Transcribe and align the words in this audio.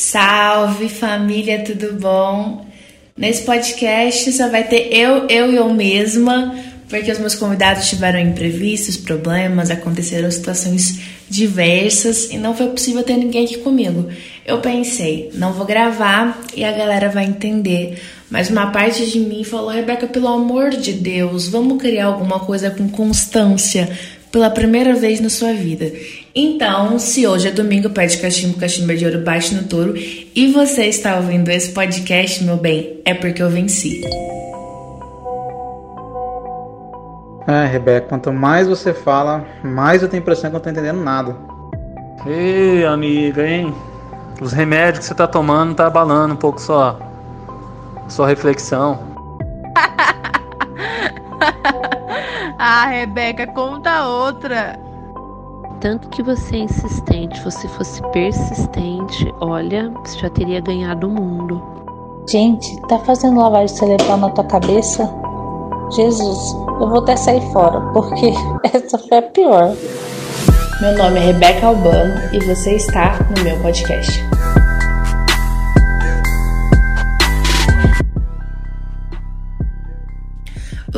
Salve 0.00 0.88
família, 0.88 1.64
tudo 1.64 1.94
bom? 1.94 2.64
Nesse 3.16 3.42
podcast 3.42 4.30
só 4.30 4.48
vai 4.48 4.62
ter 4.62 4.96
eu, 4.96 5.26
eu 5.26 5.52
e 5.52 5.56
eu 5.56 5.74
mesma, 5.74 6.54
porque 6.88 7.10
os 7.10 7.18
meus 7.18 7.34
convidados 7.34 7.88
tiveram 7.88 8.20
imprevistos, 8.20 8.96
problemas, 8.96 9.72
aconteceram 9.72 10.30
situações 10.30 11.00
diversas 11.28 12.30
e 12.30 12.38
não 12.38 12.54
foi 12.54 12.68
possível 12.68 13.02
ter 13.02 13.16
ninguém 13.16 13.44
aqui 13.44 13.58
comigo. 13.58 14.08
Eu 14.46 14.60
pensei, 14.60 15.32
não 15.34 15.52
vou 15.52 15.66
gravar 15.66 16.42
e 16.54 16.64
a 16.64 16.70
galera 16.70 17.08
vai 17.08 17.24
entender. 17.24 18.00
Mas 18.30 18.50
uma 18.50 18.70
parte 18.70 19.04
de 19.04 19.18
mim 19.18 19.42
falou: 19.42 19.70
Rebeca, 19.70 20.06
pelo 20.06 20.28
amor 20.28 20.70
de 20.70 20.92
Deus, 20.92 21.48
vamos 21.48 21.82
criar 21.82 22.06
alguma 22.06 22.38
coisa 22.38 22.70
com 22.70 22.88
constância 22.88 23.90
pela 24.30 24.50
primeira 24.50 24.94
vez 24.94 25.20
na 25.20 25.28
sua 25.28 25.52
vida. 25.52 25.90
Então, 26.34 26.98
se 26.98 27.26
hoje 27.26 27.48
é 27.48 27.50
domingo, 27.50 27.90
pede 27.90 28.18
cachimbo, 28.18 28.58
cachimbo 28.58 28.94
de 28.94 29.04
ouro 29.04 29.20
baixo 29.20 29.54
no 29.54 29.64
touro 29.64 29.94
e 29.96 30.52
você 30.52 30.84
está 30.84 31.16
ouvindo 31.16 31.50
esse 31.50 31.72
podcast, 31.72 32.44
meu 32.44 32.56
bem, 32.56 33.00
é 33.04 33.14
porque 33.14 33.42
eu 33.42 33.50
venci. 33.50 34.02
É, 37.46 37.66
Rebeca, 37.66 38.08
quanto 38.08 38.32
mais 38.32 38.68
você 38.68 38.92
fala, 38.92 39.44
mais 39.64 40.02
eu 40.02 40.08
tenho 40.08 40.20
a 40.20 40.22
impressão 40.22 40.50
que 40.50 40.56
eu 40.56 40.58
não 40.58 40.64
tô 40.64 40.70
entendendo 40.70 41.02
nada. 41.02 41.34
Ei, 42.26 42.84
amiga, 42.84 43.48
hein? 43.48 43.74
Os 44.40 44.52
remédios 44.52 44.98
que 44.98 45.04
você 45.06 45.14
tá 45.14 45.26
tomando 45.26 45.74
tá 45.74 45.86
abalando 45.86 46.34
um 46.34 46.36
pouco 46.36 46.60
sua, 46.60 47.00
sua 48.06 48.28
reflexão. 48.28 49.00
ah, 52.58 52.86
Rebeca, 52.86 53.46
conta 53.46 54.06
outra. 54.06 54.78
Tanto 55.80 56.08
que 56.08 56.22
você 56.22 56.56
é 56.56 56.60
insistente, 56.60 57.40
você 57.42 57.68
fosse 57.68 58.02
persistente, 58.10 59.32
olha, 59.40 59.90
você 60.04 60.18
já 60.18 60.30
teria 60.30 60.60
ganhado 60.60 61.06
o 61.06 61.10
mundo. 61.10 61.62
Gente, 62.28 62.80
tá 62.88 62.98
fazendo 62.98 63.40
lavagem 63.40 63.76
cerebral 63.76 64.18
na 64.18 64.30
tua 64.30 64.44
cabeça? 64.44 65.08
Jesus, 65.92 66.52
eu 66.80 66.88
vou 66.88 66.98
até 66.98 67.16
sair 67.16 67.40
fora, 67.52 67.80
porque 67.92 68.32
essa 68.74 68.98
foi 68.98 69.18
a 69.18 69.22
pior. 69.22 69.72
Meu 70.80 70.96
nome 70.98 71.18
é 71.18 71.26
Rebeca 71.26 71.66
Albano 71.68 72.20
e 72.32 72.38
você 72.40 72.74
está 72.74 73.18
no 73.36 73.44
meu 73.44 73.58
podcast. 73.62 74.37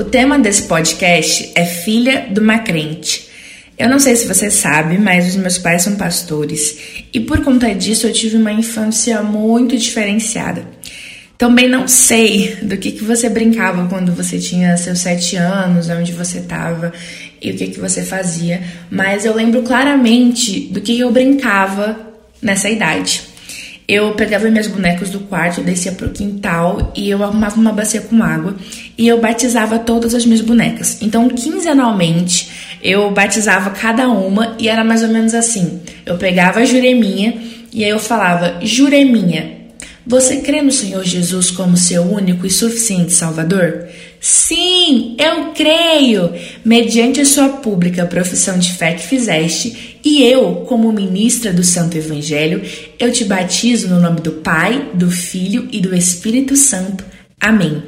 O 0.00 0.04
tema 0.04 0.38
desse 0.38 0.62
podcast 0.62 1.52
é 1.54 1.66
Filha 1.66 2.26
de 2.30 2.40
uma 2.40 2.60
Crente. 2.60 3.28
Eu 3.78 3.86
não 3.86 3.98
sei 3.98 4.16
se 4.16 4.26
você 4.26 4.50
sabe, 4.50 4.96
mas 4.96 5.28
os 5.28 5.36
meus 5.36 5.58
pais 5.58 5.82
são 5.82 5.94
pastores 5.94 7.04
e 7.12 7.20
por 7.20 7.44
conta 7.44 7.74
disso 7.74 8.06
eu 8.06 8.12
tive 8.14 8.38
uma 8.38 8.50
infância 8.50 9.22
muito 9.22 9.76
diferenciada. 9.76 10.64
Também 11.36 11.68
não 11.68 11.86
sei 11.86 12.56
do 12.62 12.78
que, 12.78 12.92
que 12.92 13.04
você 13.04 13.28
brincava 13.28 13.88
quando 13.88 14.12
você 14.12 14.38
tinha 14.38 14.74
seus 14.78 15.00
sete 15.00 15.36
anos, 15.36 15.90
onde 15.90 16.12
você 16.12 16.38
estava 16.38 16.94
e 17.38 17.50
o 17.50 17.54
que, 17.54 17.66
que 17.66 17.78
você 17.78 18.02
fazia, 18.02 18.62
mas 18.90 19.26
eu 19.26 19.34
lembro 19.34 19.60
claramente 19.60 20.60
do 20.72 20.80
que 20.80 20.98
eu 20.98 21.12
brincava 21.12 21.94
nessa 22.40 22.70
idade. 22.70 23.29
Eu 23.92 24.12
pegava 24.12 24.48
minhas 24.48 24.68
bonecas 24.68 25.10
do 25.10 25.18
quarto, 25.18 25.62
descia 25.62 25.90
pro 25.90 26.10
quintal 26.10 26.92
e 26.94 27.10
eu 27.10 27.24
arrumava 27.24 27.56
uma 27.56 27.72
bacia 27.72 28.00
com 28.00 28.22
água 28.22 28.54
e 28.96 29.08
eu 29.08 29.20
batizava 29.20 29.80
todas 29.80 30.14
as 30.14 30.24
minhas 30.24 30.40
bonecas. 30.40 31.02
Então, 31.02 31.28
quinzenalmente, 31.28 32.48
eu 32.80 33.10
batizava 33.10 33.70
cada 33.70 34.08
uma 34.08 34.54
e 34.60 34.68
era 34.68 34.84
mais 34.84 35.02
ou 35.02 35.08
menos 35.08 35.34
assim. 35.34 35.80
Eu 36.06 36.16
pegava 36.16 36.60
a 36.60 36.64
Jureminha 36.64 37.42
e 37.72 37.82
aí 37.82 37.90
eu 37.90 37.98
falava: 37.98 38.60
Jureminha, 38.62 39.58
você 40.06 40.36
crê 40.36 40.62
no 40.62 40.70
Senhor 40.70 41.04
Jesus 41.04 41.50
como 41.50 41.76
seu 41.76 42.04
único 42.04 42.46
e 42.46 42.50
suficiente 42.50 43.12
Salvador? 43.12 43.88
Sim, 44.20 45.16
eu 45.18 45.52
creio, 45.52 46.32
mediante 46.64 47.22
a 47.22 47.24
sua 47.24 47.48
pública 47.48 48.06
profissão 48.06 48.56
de 48.56 48.72
fé 48.72 48.92
que 48.92 49.02
fizeste, 49.02 49.89
e 50.04 50.22
eu, 50.22 50.64
como 50.66 50.92
ministra 50.92 51.52
do 51.52 51.62
Santo 51.62 51.96
Evangelho, 51.96 52.62
eu 52.98 53.12
te 53.12 53.24
batizo 53.24 53.88
no 53.88 54.00
nome 54.00 54.20
do 54.20 54.32
Pai, 54.32 54.90
do 54.94 55.10
Filho 55.10 55.68
e 55.70 55.80
do 55.80 55.94
Espírito 55.94 56.56
Santo. 56.56 57.04
Amém. 57.40 57.82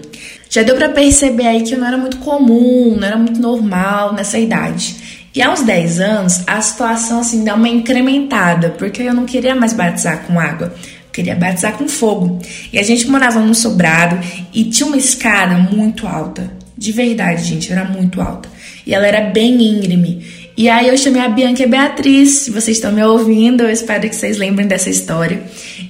Já 0.48 0.62
deu 0.62 0.76
para 0.76 0.88
perceber 0.88 1.46
aí 1.46 1.62
que 1.62 1.74
eu 1.74 1.78
não 1.78 1.86
era 1.86 1.96
muito 1.96 2.18
comum, 2.18 2.96
não 2.96 3.06
era 3.06 3.16
muito 3.16 3.40
normal 3.40 4.12
nessa 4.12 4.38
idade. 4.38 4.96
E 5.34 5.40
aos 5.40 5.62
10 5.62 6.00
anos, 6.00 6.42
a 6.46 6.60
situação 6.60 7.20
assim 7.20 7.42
dá 7.42 7.54
uma 7.54 7.68
incrementada, 7.68 8.70
porque 8.70 9.02
eu 9.02 9.14
não 9.14 9.24
queria 9.24 9.54
mais 9.54 9.72
batizar 9.72 10.26
com 10.26 10.38
água 10.38 10.74
queria 11.12 11.36
batizar 11.36 11.74
com 11.74 11.86
fogo. 11.86 12.40
E 12.72 12.78
a 12.78 12.82
gente 12.82 13.06
morava 13.06 13.38
num 13.38 13.54
sobrado 13.54 14.18
e 14.52 14.64
tinha 14.64 14.86
uma 14.86 14.96
escada 14.96 15.56
muito 15.56 16.06
alta. 16.06 16.50
De 16.76 16.90
verdade, 16.90 17.44
gente, 17.44 17.70
era 17.70 17.84
muito 17.84 18.20
alta. 18.20 18.48
E 18.86 18.94
ela 18.94 19.06
era 19.06 19.20
bem 19.20 19.62
íngreme. 19.62 20.26
E 20.56 20.68
aí 20.68 20.88
eu 20.88 20.98
chamei 20.98 21.22
a 21.22 21.28
Bianca 21.28 21.62
e 21.62 21.64
a 21.64 21.68
Beatriz, 21.68 22.30
se 22.40 22.50
vocês 22.50 22.76
estão 22.76 22.92
me 22.92 23.02
ouvindo, 23.02 23.62
eu 23.62 23.70
espero 23.70 24.08
que 24.08 24.14
vocês 24.14 24.36
lembrem 24.36 24.66
dessa 24.66 24.90
história. 24.90 25.42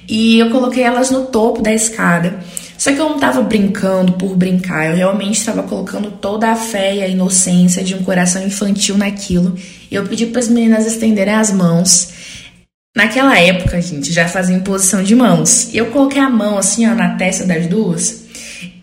E 0.07 0.39
eu 0.39 0.49
coloquei 0.49 0.83
elas 0.83 1.11
no 1.11 1.25
topo 1.25 1.61
da 1.61 1.73
escada. 1.73 2.39
Só 2.77 2.91
que 2.91 2.99
eu 2.99 3.07
não 3.07 3.15
estava 3.15 3.41
brincando 3.41 4.13
por 4.13 4.35
brincar, 4.35 4.87
eu 4.87 4.95
realmente 4.95 5.37
estava 5.37 5.63
colocando 5.63 6.11
toda 6.11 6.49
a 6.49 6.55
fé 6.55 6.95
e 6.95 7.01
a 7.01 7.07
inocência 7.07 7.83
de 7.83 7.95
um 7.95 8.03
coração 8.03 8.45
infantil 8.45 8.97
naquilo. 8.97 9.55
E 9.89 9.95
eu 9.95 10.05
pedi 10.05 10.25
para 10.25 10.39
as 10.39 10.49
meninas 10.49 10.85
estenderem 10.85 11.33
as 11.33 11.51
mãos. 11.51 12.09
Naquela 12.95 13.39
época, 13.39 13.81
gente, 13.81 14.11
já 14.11 14.27
fazia 14.27 14.55
imposição 14.55 15.03
de 15.03 15.15
mãos. 15.15 15.73
Eu 15.73 15.87
coloquei 15.87 16.21
a 16.21 16.29
mão 16.29 16.57
assim, 16.57 16.85
ó, 16.87 16.93
na 16.93 17.15
testa 17.15 17.45
das 17.45 17.67
duas. 17.67 18.22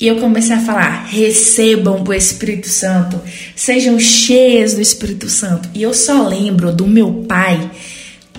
E 0.00 0.06
eu 0.06 0.16
comecei 0.16 0.56
a 0.56 0.60
falar: 0.60 1.06
recebam 1.06 2.02
o 2.02 2.14
Espírito 2.14 2.68
Santo, 2.68 3.20
sejam 3.54 4.00
cheias 4.00 4.74
do 4.74 4.80
Espírito 4.80 5.28
Santo. 5.28 5.68
E 5.74 5.82
eu 5.82 5.92
só 5.92 6.26
lembro 6.26 6.72
do 6.72 6.86
meu 6.86 7.24
pai 7.28 7.70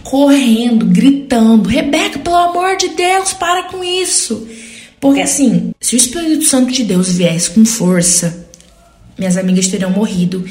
correndo, 0.04 0.88
gritando: 0.88 1.70
Rebeca, 1.70 2.18
pelo 2.18 2.36
amor 2.36 2.76
de 2.78 2.90
Deus, 2.90 3.34
para 3.34 3.64
com 3.64 3.84
isso. 3.84 4.48
Porque 5.00 5.22
assim, 5.22 5.72
se 5.80 5.96
o 5.96 5.98
Espírito 5.98 6.46
Santo 6.46 6.72
de 6.72 6.84
Deus 6.84 7.12
viesse 7.12 7.52
com 7.52 7.64
força, 7.64 8.48
minhas 9.18 9.38
amigas 9.38 9.68
teriam 9.68 9.92
morrido 9.92 10.44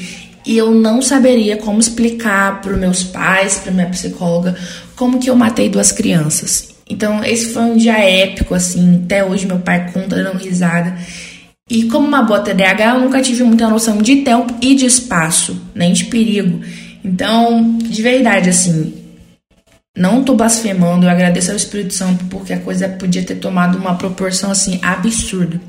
e 0.45 0.57
eu 0.57 0.71
não 0.71 1.01
saberia 1.01 1.57
como 1.57 1.79
explicar 1.79 2.61
para 2.61 2.75
meus 2.75 3.03
pais, 3.03 3.55
para 3.57 3.71
minha 3.71 3.89
psicóloga, 3.89 4.57
como 4.95 5.19
que 5.19 5.29
eu 5.29 5.35
matei 5.35 5.69
duas 5.69 5.91
crianças. 5.91 6.69
Então, 6.91 7.23
esse 7.23 7.53
foi 7.53 7.61
um 7.63 7.77
dia 7.77 7.97
épico, 7.97 8.53
assim. 8.53 9.03
Até 9.05 9.23
hoje, 9.23 9.47
meu 9.47 9.59
pai 9.59 9.89
conta 9.93 10.21
dando 10.21 10.37
risada. 10.37 10.93
E 11.69 11.83
como 11.83 12.05
uma 12.05 12.21
boa 12.21 12.41
TDAH, 12.41 12.95
eu 12.95 12.99
nunca 12.99 13.21
tive 13.21 13.43
muita 13.43 13.69
noção 13.69 13.99
de 13.99 14.17
tempo 14.17 14.53
e 14.61 14.75
de 14.75 14.85
espaço, 14.85 15.57
nem 15.73 15.93
de 15.93 16.05
perigo. 16.05 16.59
Então, 17.01 17.77
de 17.77 18.01
verdade, 18.01 18.49
assim, 18.49 18.93
não 19.95 20.21
tô 20.21 20.35
blasfemando, 20.35 21.05
eu 21.05 21.09
agradeço 21.09 21.51
ao 21.51 21.55
Espírito 21.55 21.93
Santo 21.93 22.25
porque 22.25 22.51
a 22.51 22.59
coisa 22.59 22.89
podia 22.89 23.23
ter 23.23 23.35
tomado 23.35 23.77
uma 23.77 23.95
proporção, 23.95 24.51
assim, 24.51 24.77
absurda. 24.81 25.61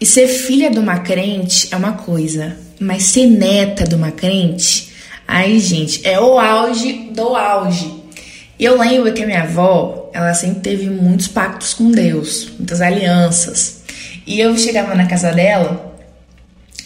E 0.00 0.04
ser 0.04 0.26
filha 0.26 0.68
de 0.68 0.80
uma 0.80 0.98
crente 0.98 1.68
é 1.70 1.76
uma 1.76 1.92
coisa, 1.92 2.56
mas 2.80 3.04
ser 3.04 3.28
neta 3.28 3.84
de 3.84 3.94
uma 3.94 4.10
crente, 4.10 4.90
aí, 5.28 5.60
gente, 5.60 6.00
é 6.04 6.18
o 6.18 6.40
auge 6.40 7.10
do 7.14 7.36
auge. 7.36 8.00
Eu 8.58 8.76
lembro 8.78 9.12
que 9.12 9.22
a 9.22 9.26
minha 9.26 9.44
avó, 9.44 9.99
ela 10.12 10.34
sempre 10.34 10.60
teve 10.60 10.90
muitos 10.90 11.28
pactos 11.28 11.74
com 11.74 11.90
Deus, 11.90 12.50
muitas 12.58 12.80
alianças. 12.80 13.82
E 14.26 14.40
eu 14.40 14.56
chegava 14.56 14.94
na 14.94 15.06
casa 15.06 15.32
dela 15.32 15.96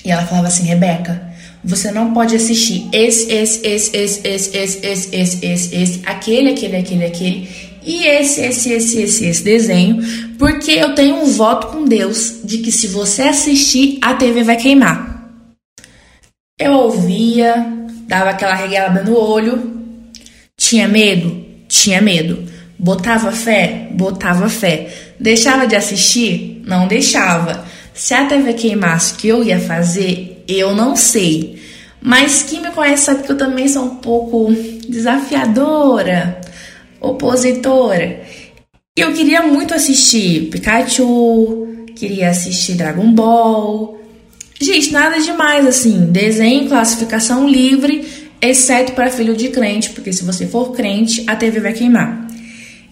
e 0.05 0.11
ela 0.11 0.27
falava 0.27 0.49
assim: 0.49 0.65
Rebeca, 0.65 1.35
você 1.65 1.91
não 1.91 2.13
pode 2.13 2.37
assistir 2.37 2.89
esse, 2.93 3.33
esse, 3.33 3.67
esse, 3.67 3.97
esse, 3.97 4.29
esse, 4.29 4.57
esse, 4.57 4.87
esse, 4.87 5.17
esse, 5.17 5.47
esse, 5.47 5.77
esse, 5.77 6.03
aquele, 6.05 6.51
aquele, 6.51 6.77
aquele, 6.77 7.05
aquele, 7.05 7.49
e 7.83 8.07
esse, 8.07 8.41
esse, 8.41 8.73
esse, 8.73 9.03
esse, 9.03 9.27
esse 9.27 9.43
desenho, 9.43 10.03
porque 10.39 10.73
eu 10.73 10.95
tenho 10.95 11.17
um 11.17 11.27
voto 11.27 11.69
com 11.69 11.85
Deus 11.85 12.41
de 12.45 12.59
que 12.59 12.73
se 12.73 12.87
você 12.87 13.23
assistir, 13.23 13.99
a 14.03 14.15
TV 14.15 14.43
vai 14.43 14.57
queimar. 14.57 15.31
Eu 16.59 16.73
ouvia, 16.73 17.67
dava 18.07 18.31
aquela 18.31 18.55
regalada 18.55 19.03
no 19.03 19.19
olho, 19.19 19.83
tinha 20.57 20.87
medo? 20.87 21.45
Tinha 21.69 22.01
medo. 22.01 22.54
Botava 22.85 23.33
fé? 23.33 23.89
Botava 23.93 24.47
fé. 24.47 24.89
Deixava 25.19 25.67
de 25.67 25.75
assistir? 25.75 26.63
Não 26.67 26.87
deixava. 26.87 27.65
Se 27.95 28.13
a 28.13 28.27
TV 28.27 28.53
queimasse, 28.53 29.15
o 29.15 29.17
que 29.17 29.29
eu 29.29 29.43
ia 29.43 29.59
fazer? 29.59 30.45
Eu 30.47 30.75
não 30.75 30.95
sei. 30.95 31.63
Mas 31.99 32.43
quem 32.43 32.61
me 32.61 32.71
conhece 32.73 33.07
sabe 33.07 33.23
que 33.23 33.33
eu 33.33 33.39
também 33.39 33.67
sou 33.69 33.85
um 33.85 33.95
pouco 33.97 34.53
desafiadora, 34.87 36.39
opositora. 37.01 38.21
Eu 38.95 39.15
queria 39.15 39.41
muito 39.41 39.73
assistir 39.73 40.51
Pikachu, 40.51 41.87
queria 41.97 42.29
assistir 42.29 42.75
Dragon 42.75 43.11
Ball, 43.15 43.99
Gente, 44.61 44.93
nada 44.93 45.19
demais 45.19 45.67
assim. 45.67 46.07
Desenho, 46.13 46.69
classificação 46.69 47.49
livre, 47.49 48.07
exceto 48.43 48.93
para 48.93 49.11
filho 49.11 49.35
de 49.35 49.49
crente, 49.49 49.91
porque 49.91 50.13
se 50.13 50.23
você 50.23 50.47
for 50.47 50.73
crente, 50.73 51.25
a 51.27 51.35
TV 51.35 51.61
vai 51.61 51.73
queimar. 51.73 52.24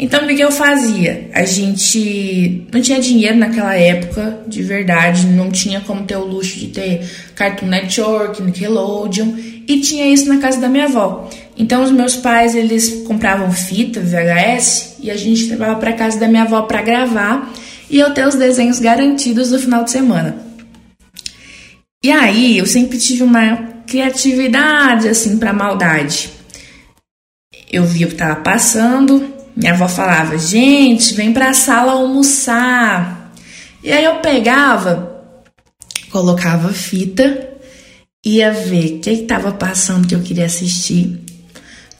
Então, 0.02 0.24
o 0.24 0.26
que, 0.26 0.40
eu 0.40 0.50
fazia? 0.50 1.30
A 1.32 1.44
gente 1.44 2.66
não 2.72 2.82
tinha 2.82 3.00
dinheiro 3.00 3.36
naquela 3.36 3.76
época, 3.76 4.40
de 4.48 4.60
verdade, 4.60 5.28
não 5.28 5.48
tinha 5.48 5.80
como 5.80 6.02
ter 6.02 6.16
o 6.16 6.24
luxo 6.24 6.58
de 6.58 6.66
ter 6.66 7.08
Cartoon 7.36 7.66
Network, 7.66 8.42
Nickelodeon, 8.42 9.32
e 9.68 9.80
tinha 9.80 10.12
isso 10.12 10.26
na 10.26 10.38
casa 10.38 10.60
da 10.60 10.68
minha 10.68 10.86
avó. 10.86 11.30
Então, 11.56 11.84
os 11.84 11.92
meus 11.92 12.16
pais, 12.16 12.56
eles 12.56 13.04
compravam 13.06 13.52
fita, 13.52 14.00
VHS, 14.00 14.96
e 15.00 15.08
a 15.08 15.16
gente 15.16 15.46
levava 15.46 15.78
para 15.78 15.92
casa 15.92 16.18
da 16.18 16.26
minha 16.26 16.42
avó 16.42 16.62
para 16.62 16.82
gravar 16.82 17.54
e 17.88 18.00
eu 18.00 18.12
ter 18.12 18.26
os 18.26 18.34
desenhos 18.34 18.80
garantidos 18.80 19.52
no 19.52 19.58
final 19.60 19.84
de 19.84 19.92
semana. 19.92 20.34
E 22.02 22.10
aí, 22.10 22.58
eu 22.58 22.66
sempre 22.66 22.98
tive 22.98 23.22
uma 23.22 23.56
criatividade, 23.86 25.06
assim, 25.06 25.38
para 25.38 25.52
maldade. 25.52 26.28
Eu 27.72 27.84
via 27.84 28.06
o 28.06 28.08
que 28.08 28.16
estava 28.16 28.40
passando, 28.40 29.31
minha 29.54 29.72
avó 29.72 29.88
falava: 29.88 30.38
gente, 30.38 31.14
vem 31.14 31.32
para 31.32 31.50
a 31.50 31.54
sala 31.54 31.92
almoçar. 31.92 33.32
E 33.82 33.92
aí 33.92 34.04
eu 34.04 34.16
pegava, 34.16 35.24
colocava 36.10 36.72
fita, 36.72 37.50
ia 38.24 38.52
ver 38.52 38.96
o 38.96 39.00
que 39.00 39.10
estava 39.10 39.52
passando 39.52 40.06
que 40.06 40.14
eu 40.14 40.22
queria 40.22 40.46
assistir, 40.46 41.20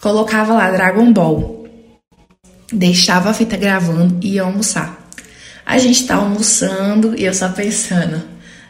colocava 0.01 0.55
lá 0.55 0.71
Dragon 0.71 1.13
Ball, 1.13 1.67
deixava 2.73 3.31
a 3.31 3.35
fita 3.35 3.57
gravando 3.57 4.19
e 4.23 4.35
ia 4.35 4.43
almoçar. 4.43 4.99
A 5.67 5.79
gente 5.79 6.07
tá 6.07 6.17
almoçando 6.17 7.15
e 7.19 7.25
eu 7.25 7.35
só 7.35 7.49
pensando: 7.49 8.23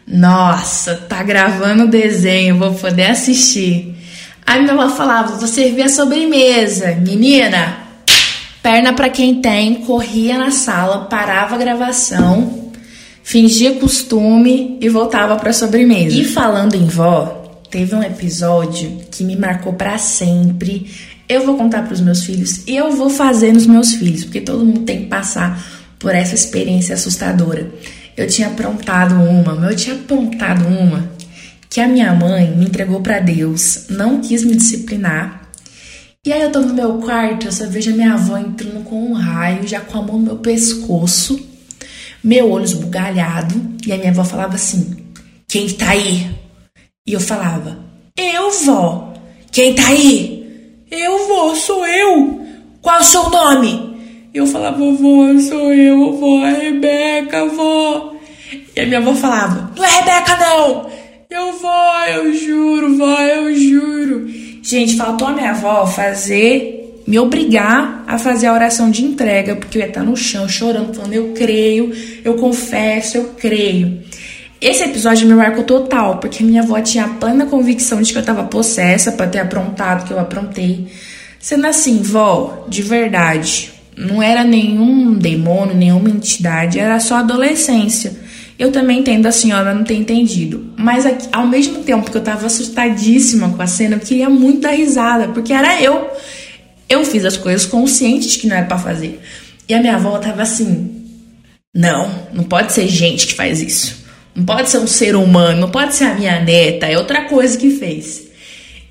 nossa, 0.07 0.97
tá 0.97 1.23
gravando 1.23 1.85
o 1.85 1.91
desenho, 1.91 2.59
vou 2.59 2.75
poder 2.75 3.11
assistir. 3.11 3.95
Aí 4.47 4.61
minha 4.63 4.73
avó 4.73 4.89
falava: 4.89 5.37
vou 5.37 5.47
servir 5.47 5.83
a 5.83 5.89
sobremesa, 5.89 6.95
menina 6.95 7.82
Perna 8.63 8.93
para 8.93 9.11
quem 9.11 9.43
tem, 9.43 9.75
corria 9.75 10.39
na 10.39 10.53
sala, 10.53 11.07
parava 11.07 11.57
a 11.57 11.59
gravação, 11.59 12.71
fingia 13.25 13.75
costume 13.75 14.79
e 14.81 14.89
voltava 14.89 15.35
para 15.35 15.53
sobremesa. 15.53 16.17
E 16.17 16.25
falando 16.25 16.77
em 16.77 16.87
vó, 16.87 17.61
teve 17.69 17.93
um 17.93 18.03
episódio 18.03 19.01
que 19.11 19.25
me 19.25 19.35
marcou 19.35 19.73
para 19.73 19.99
sempre. 19.99 20.87
Eu 21.29 21.45
vou 21.45 21.57
contar 21.57 21.83
para 21.83 21.95
os 21.95 22.01
meus 22.01 22.25
filhos 22.25 22.63
e 22.65 22.77
eu 22.77 22.93
vou 22.93 23.11
fazer 23.11 23.53
nos 23.53 23.67
meus 23.67 23.95
filhos, 23.95 24.23
porque 24.25 24.41
todo 24.41 24.65
mundo 24.65 24.83
tem 24.83 25.01
que 25.01 25.07
passar 25.07 25.61
por 25.99 26.15
essa 26.15 26.37
experiência 26.37 26.95
assustadora. 26.95 27.69
Eu 28.17 28.29
tinha 28.29 28.47
aprontado 28.47 29.17
uma, 29.17 29.69
eu 29.69 29.75
tinha 29.75 29.97
aprontado 29.97 30.69
uma 30.69 31.11
que 31.69 31.81
a 31.81 31.89
minha 31.89 32.15
mãe 32.15 32.55
me 32.55 32.67
entregou 32.67 33.01
para 33.01 33.19
Deus, 33.19 33.87
não 33.89 34.21
quis 34.21 34.45
me 34.45 34.55
disciplinar 34.55 35.42
e 36.25 36.33
aí 36.33 36.41
eu 36.41 36.53
tô 36.53 36.61
no 36.61 36.73
meu 36.73 36.99
quarto, 36.99 37.47
eu 37.47 37.53
só 37.53 37.67
vejo 37.67 37.91
a 37.91 37.95
minha 37.95 38.15
avó 38.15 38.39
entrando 38.39 38.85
com 38.85 39.11
um 39.11 39.13
raio, 39.13 39.67
já 39.67 39.81
com 39.81 39.99
a 39.99 40.03
mão 40.03 40.19
no 40.19 40.27
meu 40.27 40.37
pescoço, 40.37 41.45
meu 42.23 42.49
olho 42.49 42.65
esbugalhado, 42.65 43.61
e 43.85 43.93
a 43.93 43.99
minha 43.99 44.13
avó 44.13 44.23
falava 44.23 44.55
assim: 44.55 45.05
Quem 45.49 45.69
tá 45.69 45.91
aí? 45.91 46.31
E 47.05 47.13
eu 47.13 47.19
falava: 47.19 47.77
Eu, 48.17 48.53
vó. 48.65 49.15
Quem 49.51 49.75
tá 49.75 49.89
aí? 49.89 50.85
Eu, 50.89 51.27
vó, 51.27 51.57
sou 51.57 51.85
eu. 51.85 52.41
Qual 52.81 52.99
é 52.99 53.01
o 53.01 53.05
seu 53.05 53.29
nome? 53.29 54.29
Eu 54.33 54.47
falava: 54.47 54.79
Vó, 54.79 55.41
sou 55.41 55.75
eu, 55.75 56.17
vó, 56.19 56.47
é 56.47 56.53
Rebeca, 56.53 57.47
vó. 57.47 58.15
E 58.77 58.81
a 58.81 58.87
minha 58.87 59.01
avó 59.01 59.13
falava: 59.13 59.73
Não 59.77 59.85
é 59.85 59.89
Rebeca, 59.89 60.37
não. 60.37 60.89
Eu, 61.29 61.59
vó, 61.59 62.05
eu 62.05 62.33
juro, 62.33 62.97
vó, 62.97 63.21
eu 63.23 63.53
juro. 63.57 64.42
Gente, 64.63 64.97
faltou 64.97 65.27
a 65.27 65.33
minha 65.33 65.51
avó 65.51 65.85
fazer, 65.85 67.03
me 67.05 67.19
obrigar 67.19 68.05
a 68.07 68.17
fazer 68.17 68.47
a 68.47 68.53
oração 68.53 68.93
de 68.93 69.05
entrega, 69.05 69.57
porque 69.57 69.77
eu 69.77 69.83
ia 69.83 69.89
estar 69.89 70.05
no 70.05 70.17
chão 70.17 70.49
chorando, 70.49 70.95
falando: 70.95 71.15
Eu 71.15 71.33
creio, 71.35 71.93
eu 72.25 72.35
confesso, 72.35 73.17
eu 73.17 73.25
creio. 73.37 74.01
Esse 74.61 74.85
episódio 74.85 75.27
me 75.27 75.35
marcou 75.35 75.65
total, 75.65 76.19
porque 76.19 76.45
minha 76.45 76.63
avó 76.63 76.81
tinha 76.81 77.09
plena 77.09 77.47
convicção 77.47 78.01
de 78.01 78.13
que 78.13 78.19
eu 78.19 78.21
estava 78.21 78.45
possessa 78.45 79.11
para 79.11 79.27
ter 79.27 79.41
aprontado 79.41 80.07
que 80.07 80.13
eu 80.13 80.21
aprontei. 80.21 80.87
Sendo 81.41 81.67
assim, 81.67 82.01
vó, 82.01 82.65
de 82.69 82.83
verdade, 82.83 83.73
não 83.97 84.23
era 84.23 84.45
nenhum 84.45 85.15
demônio, 85.15 85.75
nenhuma 85.75 86.09
entidade, 86.09 86.79
era 86.79 87.01
só 87.01 87.17
adolescência. 87.17 88.22
Eu 88.63 88.71
também 88.71 89.01
entendo 89.01 89.27
a 89.27 89.33
senhora 89.33 89.75
não 89.75 89.83
ter 89.83 89.95
entendido. 89.95 90.73
Mas 90.77 91.05
ao 91.33 91.49
mesmo 91.49 91.83
tempo 91.83 92.09
que 92.09 92.17
eu 92.17 92.23
tava 92.23 92.47
assustadíssima 92.47 93.49
com 93.49 93.61
a 93.61 93.67
cena, 93.67 93.97
eu 93.97 93.99
queria 93.99 94.31
muito 94.31 94.61
dar 94.61 94.71
risada, 94.71 95.27
porque 95.31 95.53
era 95.53 95.83
eu. 95.83 96.09
Eu 96.89 97.05
fiz 97.05 97.25
as 97.25 97.37
coisas 97.37 97.67
consciente 97.67 98.29
de 98.29 98.39
que 98.39 98.47
não 98.47 98.55
era 98.55 98.67
para 98.67 98.79
fazer. 98.79 99.21
E 99.69 99.75
a 99.75 99.81
minha 99.81 99.97
avó 99.97 100.17
tava 100.17 100.43
assim: 100.43 101.09
não, 101.75 102.09
não 102.33 102.45
pode 102.45 102.73
ser 102.73 102.87
gente 102.87 103.27
que 103.27 103.35
faz 103.35 103.61
isso. 103.61 104.05
Não 104.33 104.45
pode 104.45 104.71
ser 104.71 104.79
um 104.79 104.87
ser 104.87 105.17
humano, 105.17 105.63
não 105.63 105.69
pode 105.69 105.97
ser 105.97 106.05
a 106.05 106.15
minha 106.15 106.39
neta, 106.39 106.87
é 106.87 106.97
outra 106.97 107.23
coisa 107.23 107.59
que 107.59 107.69
fez. 107.69 108.29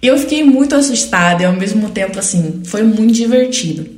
E 0.02 0.08
eu 0.08 0.18
fiquei 0.18 0.44
muito 0.44 0.76
assustada 0.76 1.44
e 1.44 1.46
ao 1.46 1.54
mesmo 1.54 1.90
tempo, 1.92 2.20
assim, 2.20 2.62
foi 2.66 2.84
muito 2.84 3.14
divertido. 3.14 3.90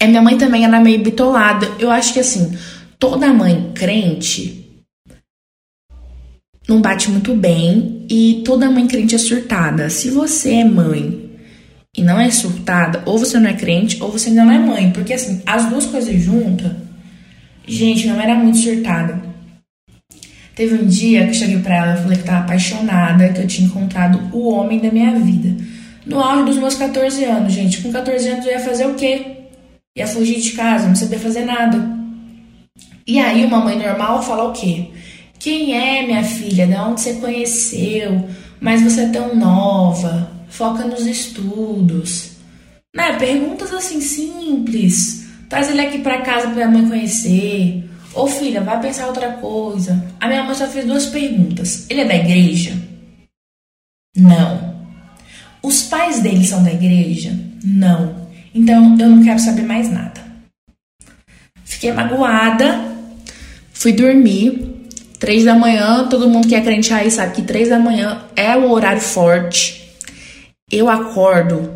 A 0.00 0.08
minha 0.08 0.22
mãe 0.22 0.36
também 0.36 0.64
era 0.64 0.80
meio 0.80 0.98
bitolada. 0.98 1.70
Eu 1.78 1.88
acho 1.88 2.12
que, 2.12 2.18
assim, 2.18 2.52
toda 3.10 3.32
mãe 3.32 3.70
crente 3.72 4.82
não 6.68 6.80
bate 6.80 7.08
muito 7.08 7.36
bem 7.36 8.04
e 8.10 8.42
toda 8.44 8.68
mãe 8.68 8.84
crente 8.88 9.14
é 9.14 9.18
surtada. 9.18 9.88
Se 9.88 10.10
você 10.10 10.54
é 10.54 10.64
mãe 10.64 11.30
e 11.96 12.02
não 12.02 12.18
é 12.18 12.28
surtada, 12.32 13.04
ou 13.06 13.16
você 13.16 13.38
não 13.38 13.48
é 13.48 13.52
crente 13.52 14.02
ou 14.02 14.10
você 14.10 14.28
não 14.30 14.50
é 14.50 14.58
mãe, 14.58 14.90
porque 14.90 15.12
assim, 15.12 15.40
as 15.46 15.66
duas 15.70 15.86
coisas 15.86 16.20
juntas, 16.20 16.72
gente, 17.64 18.08
não 18.08 18.20
era 18.20 18.34
muito 18.34 18.58
surtada. 18.58 19.22
Teve 20.56 20.74
um 20.74 20.86
dia 20.86 21.22
que 21.22 21.30
eu 21.30 21.34
cheguei 21.34 21.58
pra 21.58 21.76
ela 21.76 21.94
e 21.94 22.02
falei 22.02 22.18
que 22.18 22.24
tava 22.24 22.40
apaixonada, 22.40 23.28
que 23.28 23.40
eu 23.40 23.46
tinha 23.46 23.68
encontrado 23.68 24.36
o 24.36 24.48
homem 24.48 24.80
da 24.80 24.90
minha 24.90 25.12
vida. 25.12 25.54
No 26.04 26.18
auge 26.18 26.46
dos 26.46 26.56
meus 26.56 26.74
14 26.74 27.22
anos, 27.22 27.52
gente. 27.52 27.80
Com 27.82 27.92
14 27.92 28.28
anos 28.28 28.46
eu 28.46 28.52
ia 28.52 28.60
fazer 28.60 28.86
o 28.86 28.94
quê? 28.94 29.44
Ia 29.96 30.08
fugir 30.08 30.40
de 30.40 30.52
casa, 30.52 30.88
não 30.88 30.96
sabia 30.96 31.20
fazer 31.20 31.44
nada. 31.44 31.95
E 33.06 33.20
aí 33.20 33.44
uma 33.44 33.60
mãe 33.60 33.78
normal 33.78 34.22
fala 34.22 34.48
o 34.48 34.52
quê? 34.52 34.88
Quem 35.38 35.74
é 35.74 36.04
minha 36.04 36.24
filha? 36.24 36.66
De 36.66 36.74
onde 36.74 37.00
você 37.00 37.14
conheceu? 37.14 38.28
Mas 38.60 38.82
você 38.82 39.02
é 39.02 39.08
tão 39.08 39.36
nova. 39.36 40.30
Foca 40.48 40.84
nos 40.84 41.06
estudos. 41.06 42.32
Né? 42.94 43.12
Perguntas 43.18 43.72
assim 43.72 44.00
simples. 44.00 45.26
Traz 45.48 45.70
ele 45.70 45.82
aqui 45.82 45.98
para 45.98 46.22
casa 46.22 46.48
pra 46.48 46.66
minha 46.66 46.68
mãe 46.68 46.88
conhecer. 46.88 47.88
Ô 48.14 48.26
filha, 48.26 48.60
vai 48.62 48.80
pensar 48.80 49.06
outra 49.06 49.34
coisa. 49.34 50.04
A 50.18 50.26
minha 50.26 50.42
mãe 50.42 50.54
só 50.54 50.66
fez 50.66 50.86
duas 50.86 51.06
perguntas. 51.06 51.86
Ele 51.88 52.00
é 52.00 52.04
da 52.06 52.16
igreja? 52.16 52.72
Não. 54.16 54.74
Os 55.62 55.82
pais 55.82 56.20
dele 56.20 56.44
são 56.44 56.64
da 56.64 56.72
igreja? 56.72 57.38
Não. 57.62 58.26
Então 58.54 58.98
eu 58.98 59.10
não 59.10 59.22
quero 59.22 59.38
saber 59.38 59.62
mais 59.62 59.90
nada. 59.90 60.24
Fiquei 61.64 61.92
magoada, 61.92 62.95
Fui 63.78 63.92
dormir, 63.92 64.88
três 65.18 65.44
da 65.44 65.54
manhã, 65.54 66.08
todo 66.08 66.30
mundo 66.30 66.48
que 66.48 66.54
é 66.54 66.62
crente 66.62 66.94
aí 66.94 67.10
sabe 67.10 67.34
que 67.34 67.42
três 67.42 67.68
da 67.68 67.78
manhã 67.78 68.22
é 68.34 68.56
o 68.56 68.70
horário 68.70 69.02
forte. 69.02 69.92
Eu 70.72 70.88
acordo 70.88 71.74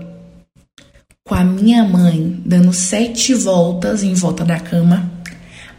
com 1.28 1.34
a 1.34 1.44
minha 1.44 1.84
mãe 1.84 2.40
dando 2.44 2.72
sete 2.72 3.34
voltas 3.34 4.02
em 4.02 4.14
volta 4.14 4.46
da 4.46 4.58
cama, 4.58 5.12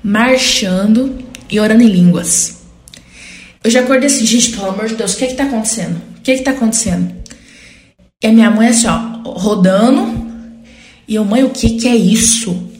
marchando 0.03 1.17
e 1.49 1.59
orando 1.59 1.81
em 1.81 1.89
línguas. 1.89 2.61
Eu 3.63 3.71
já 3.71 3.81
acordei 3.81 4.05
assim, 4.05 4.25
gente, 4.25 4.51
pelo 4.51 4.69
amor 4.69 4.87
de 4.87 4.95
Deus, 4.95 5.15
o 5.15 5.17
que 5.17 5.25
é 5.25 5.27
que 5.27 5.33
tá 5.33 5.45
acontecendo? 5.45 5.99
O 6.19 6.21
que 6.21 6.31
é 6.31 6.37
que 6.37 6.43
tá 6.43 6.51
acontecendo? 6.51 7.15
E 8.23 8.27
a 8.27 8.31
minha 8.31 8.51
mãe 8.51 8.67
assim, 8.67 8.85
ó, 8.85 9.27
rodando. 9.27 10.21
E 11.07 11.15
eu, 11.15 11.25
mãe, 11.25 11.43
o 11.43 11.49
que 11.49 11.79
que 11.79 11.87
é 11.87 11.95
isso? 11.95 12.70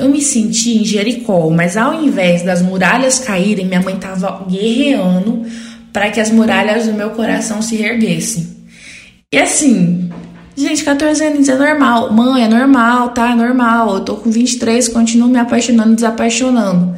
Eu 0.00 0.08
me 0.08 0.22
senti 0.22 0.78
em 0.78 0.84
Jericó, 0.84 1.50
mas 1.50 1.76
ao 1.76 2.02
invés 2.02 2.42
das 2.42 2.62
muralhas 2.62 3.18
caírem, 3.18 3.66
minha 3.66 3.82
mãe 3.82 3.96
estava 3.96 4.46
guerreando 4.48 5.44
para 5.92 6.08
que 6.10 6.18
as 6.18 6.30
muralhas 6.30 6.86
do 6.86 6.94
meu 6.94 7.10
coração 7.10 7.60
se 7.60 7.76
erguessem. 7.76 8.48
E 9.30 9.36
assim, 9.36 10.08
gente, 10.56 10.82
14 10.82 11.22
anos 11.22 11.46
é 11.50 11.54
normal. 11.54 12.10
Mãe, 12.14 12.44
é 12.44 12.48
normal, 12.48 13.10
tá? 13.10 13.32
É 13.32 13.34
normal. 13.34 13.96
Eu 13.96 14.00
tô 14.00 14.16
com 14.16 14.30
23, 14.30 14.88
continuo 14.88 15.28
me 15.28 15.38
apaixonando, 15.38 15.94
desapaixonando. 15.94 16.96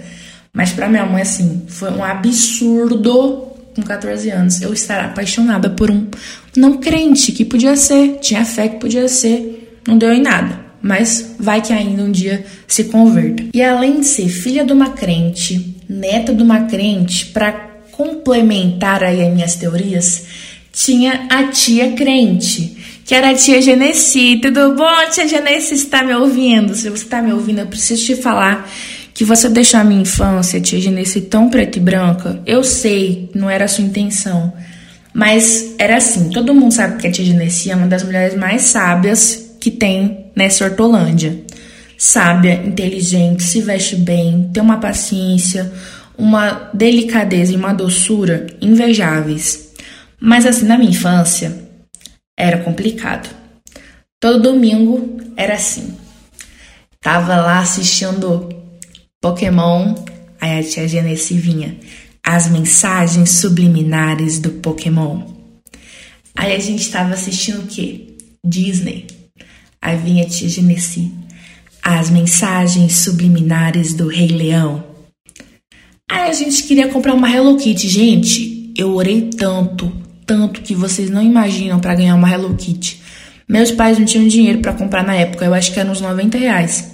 Mas 0.55 0.71
para 0.71 0.89
minha 0.89 1.05
mãe, 1.05 1.23
assim, 1.23 1.65
foi 1.67 1.91
um 1.91 2.05
absurdo 2.05 3.49
com 3.75 3.83
14 3.83 4.31
anos 4.31 4.63
eu 4.63 4.73
estar 4.73 5.05
apaixonada 5.05 5.71
por 5.71 5.91
um 5.91 6.07
não 6.55 6.77
crente 6.77 7.33
que 7.33 7.45
podia 7.45 7.75
ser, 7.75 8.19
tinha 8.21 8.45
fé 8.45 8.69
que 8.69 8.79
podia 8.79 9.09
ser, 9.09 9.81
não 9.89 9.99
deu 9.99 10.13
em 10.13 10.23
nada 10.23 10.62
mas 10.83 11.37
vai 11.39 11.63
que 11.63 11.73
ainda 11.73 12.03
um 12.03 12.11
dia 12.11 12.45
se 12.67 12.85
converta. 12.85 13.45
E 13.55 13.63
além 13.63 14.01
de 14.01 14.07
ser 14.07 14.29
filha 14.29 14.65
de 14.65 14.73
uma 14.73 14.91
crente, 14.91 15.77
neta 15.89 16.35
de 16.35 16.43
uma 16.43 16.65
crente, 16.65 17.27
para 17.27 17.53
complementar 17.93 19.05
aí 19.05 19.25
as 19.25 19.33
minhas 19.33 19.55
teorias, 19.55 20.25
tinha 20.73 21.27
a 21.31 21.45
tia 21.45 21.93
crente, 21.93 22.77
que 23.05 23.15
era 23.15 23.31
a 23.31 23.35
tia 23.35 23.63
Genesi. 23.63 24.41
Tudo 24.43 24.75
bom, 24.75 25.11
tia 25.11 25.29
Genesi? 25.29 25.75
Está 25.75 26.03
me 26.03 26.15
ouvindo? 26.15 26.75
Se 26.75 26.91
você 26.91 27.05
está 27.05 27.23
me 27.23 27.33
ouvindo, 27.33 27.61
eu 27.61 27.67
preciso 27.67 28.05
te 28.05 28.17
falar 28.17 28.69
que 29.15 29.25
você 29.25 29.49
deixou 29.49 29.79
a 29.79 29.85
minha 29.85 30.03
infância, 30.03 30.61
tia 30.61 30.81
Genesi, 30.81 31.21
tão 31.21 31.49
preta 31.49 31.79
e 31.79 31.81
branca. 31.81 32.41
Eu 32.47 32.65
sei, 32.65 33.31
não 33.35 33.49
era 33.49 33.67
a 33.67 33.69
sua 33.69 33.85
intenção. 33.85 34.53
Mas 35.15 35.75
era 35.79 35.99
assim, 35.99 36.31
todo 36.31 36.55
mundo 36.55 36.73
sabe 36.73 37.01
que 37.01 37.07
a 37.07 37.13
tia 37.13 37.25
Genesi 37.25 37.71
é 37.71 37.77
uma 37.77 37.87
das 37.87 38.03
mulheres 38.03 38.35
mais 38.35 38.63
sábias 38.63 39.42
que 39.63 39.71
tem 39.71 40.33
nessa 40.35 40.65
Hortolândia. 40.65 41.41
Sábia, 41.97 42.55
inteligente, 42.55 43.45
se 43.45 43.61
veste 43.61 43.95
bem, 43.95 44.51
tem 44.53 44.61
uma 44.61 44.81
paciência, 44.81 45.73
uma 46.19 46.69
delicadeza 46.75 47.53
e 47.53 47.57
uma 47.57 47.73
doçura 47.73 48.49
invejáveis. 48.61 49.73
Mas 50.21 50.45
assim, 50.45 50.67
na 50.67 50.77
minha 50.77 50.91
infância, 50.91 51.57
era 52.37 52.59
complicado. 52.59 53.33
Todo 54.21 54.43
domingo 54.43 55.19
era 55.37 55.55
assim. 55.55 55.97
Tava 57.01 57.37
lá 57.37 57.61
assistindo 57.61 58.49
Pokémon, 59.21 59.95
aí 60.41 60.59
a 60.59 60.65
tia 60.65 60.89
Genesi 60.89 61.35
vinha. 61.35 61.79
As 62.21 62.49
mensagens 62.51 63.31
subliminares 63.31 64.41
do 64.41 64.51
Pokémon. 64.51 65.23
Aí 66.35 66.53
a 66.53 66.59
gente 66.59 66.91
tava 66.91 67.15
assistindo 67.15 67.63
o 67.63 67.67
quê? 67.69 68.17
Disney. 68.45 69.22
Aí 69.83 69.97
vinha 69.97 70.23
a 70.23 70.29
tia 70.29 70.49
Genesi. 70.49 71.13
As 71.83 72.09
mensagens 72.09 72.99
subliminares 72.99 73.93
do 73.93 74.07
Rei 74.07 74.29
Leão. 74.29 74.85
Aí 76.09 76.31
a 76.31 76.33
gente 76.33 76.63
queria 76.63 76.87
comprar 76.87 77.15
uma 77.15 77.29
Hello 77.29 77.57
Kitty. 77.57 77.89
Gente, 77.89 78.73
eu 78.77 78.95
orei 78.95 79.31
tanto, 79.37 79.93
tanto 80.25 80.63
que 80.63 80.75
vocês 80.75 81.11
não 81.11 81.21
imaginam 81.21 81.81
para 81.81 81.97
ganhar 81.97 82.15
uma 82.15 82.31
Hello 82.31 82.55
Kitty. 82.55 83.01
Meus 83.49 83.73
pais 83.73 83.99
não 83.99 84.07
tinham 84.07 84.29
dinheiro 84.29 84.61
para 84.61 84.73
comprar 84.73 85.03
na 85.05 85.15
época, 85.15 85.45
eu 85.45 85.53
acho 85.53 85.73
que 85.73 85.81
era 85.81 85.91
uns 85.91 86.01
90 86.01 86.39
reais. 86.39 86.93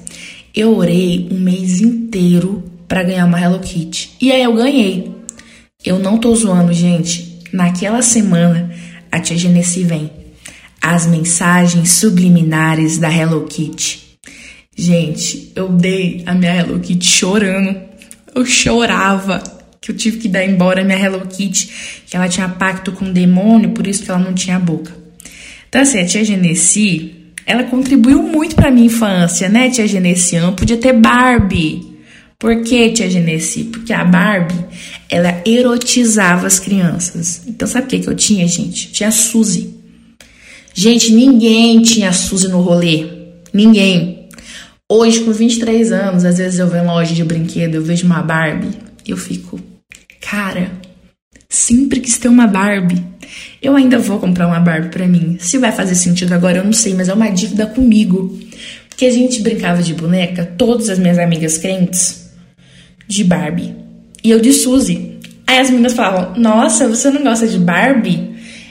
Eu 0.55 0.75
orei 0.77 1.29
um 1.31 1.39
mês 1.39 1.81
inteiro 1.81 2.65
para 2.89 3.03
ganhar 3.03 3.27
uma 3.27 3.41
Hello 3.41 3.59
Kitty. 3.59 4.17
E 4.21 4.33
aí 4.33 4.43
eu 4.43 4.55
ganhei. 4.55 5.13
Eu 5.85 5.99
não 5.99 6.17
tô 6.17 6.35
zoando, 6.35 6.73
gente. 6.73 7.39
Naquela 7.53 8.03
semana, 8.03 8.71
a 9.13 9.21
tia 9.21 9.37
Genesi 9.37 9.85
vem. 9.85 10.18
As 10.81 11.07
mensagens 11.07 11.91
subliminares 11.91 12.99
da 12.99 13.13
Hello 13.13 13.45
Kitty. 13.47 14.19
Gente, 14.77 15.53
eu 15.57 15.69
dei 15.69 16.23
a 16.25 16.35
minha 16.35 16.55
Hello 16.55 16.79
Kitty 16.79 17.07
chorando. 17.07 17.77
Eu 18.35 18.45
chorava 18.45 19.43
que 19.81 19.91
eu 19.91 19.97
tive 19.97 20.19
que 20.19 20.29
dar 20.29 20.45
embora 20.45 20.83
a 20.83 20.85
minha 20.85 20.99
Hello 20.99 21.27
Kitty, 21.27 21.71
que 22.07 22.17
ela 22.17 22.29
tinha 22.29 22.49
pacto 22.49 22.93
com 22.93 23.07
o 23.07 23.13
demônio, 23.13 23.71
por 23.71 23.87
isso 23.87 24.03
que 24.03 24.11
ela 24.11 24.21
não 24.21 24.35
tinha 24.35 24.59
boca. 24.59 24.93
Então, 25.69 25.83
assim, 25.83 26.01
a 26.01 26.07
tia 26.07 26.25
Genesi, 26.25 27.15
ela 27.45 27.65
contribuiu 27.65 28.23
muito 28.23 28.55
pra 28.55 28.71
minha 28.71 28.87
infância, 28.87 29.49
né, 29.49 29.71
tia 29.71 29.87
Genesi? 29.87 30.37
Eu 30.37 30.43
não 30.43 30.55
podia 30.55 30.77
ter 30.77 30.93
Barbie. 30.93 31.99
Por 32.39 32.63
que, 32.63 32.91
tia 32.91 33.11
Genesi? 33.11 33.65
Porque 33.65 33.93
a 33.93 34.05
Barbie, 34.05 34.65
ela 35.09 35.43
erotizava 35.45 36.47
as 36.47 36.59
crianças. 36.59 37.43
Então, 37.47 37.67
sabe 37.67 37.87
o 37.87 37.89
que, 37.89 37.99
que 38.01 38.09
eu 38.09 38.15
tinha, 38.15 38.47
gente? 38.47 38.93
Tinha 38.93 39.09
a 39.09 39.13
Suzy. 39.13 39.78
Gente, 40.79 41.13
ninguém 41.13 41.83
tinha 41.83 42.13
Suzy 42.13 42.47
no 42.47 42.61
rolê. 42.61 43.05
Ninguém. 43.53 44.29
Hoje, 44.89 45.25
com 45.25 45.33
23 45.33 45.91
anos, 45.91 46.25
às 46.25 46.39
vezes 46.39 46.61
eu 46.61 46.69
venho 46.69 46.85
em 46.85 46.87
loja 46.87 47.13
de 47.13 47.25
brinquedo, 47.25 47.75
eu 47.75 47.83
vejo 47.83 48.07
uma 48.07 48.23
Barbie, 48.23 48.79
eu 49.05 49.17
fico, 49.17 49.59
cara, 50.21 50.71
sempre 51.49 51.99
quis 51.99 52.17
ter 52.19 52.29
uma 52.29 52.47
Barbie. 52.47 53.05
Eu 53.61 53.75
ainda 53.75 53.99
vou 53.99 54.21
comprar 54.21 54.47
uma 54.47 54.61
Barbie 54.61 54.91
para 54.91 55.09
mim. 55.09 55.37
Se 55.41 55.59
vai 55.59 55.73
fazer 55.73 55.97
sentido 55.97 56.33
agora, 56.33 56.59
eu 56.59 56.65
não 56.65 56.73
sei, 56.73 56.95
mas 56.95 57.09
é 57.09 57.13
uma 57.13 57.29
dívida 57.29 57.67
comigo. 57.67 58.39
Porque 58.89 59.07
a 59.07 59.11
gente 59.11 59.43
brincava 59.43 59.83
de 59.83 59.95
boneca, 59.95 60.47
todas 60.57 60.89
as 60.89 61.01
minhas 61.01 61.19
amigas 61.19 61.59
crentes, 61.59 62.31
de 63.05 63.25
Barbie. 63.25 63.75
E 64.23 64.31
eu 64.31 64.39
de 64.39 64.53
Suzy. 64.53 65.19
Aí 65.45 65.59
as 65.59 65.71
meninas 65.71 65.95
falavam: 65.95 66.41
Nossa, 66.41 66.87
você 66.87 67.11
não 67.11 67.25
gosta 67.25 67.49
de 67.49 67.59
Barbie? 67.59 68.28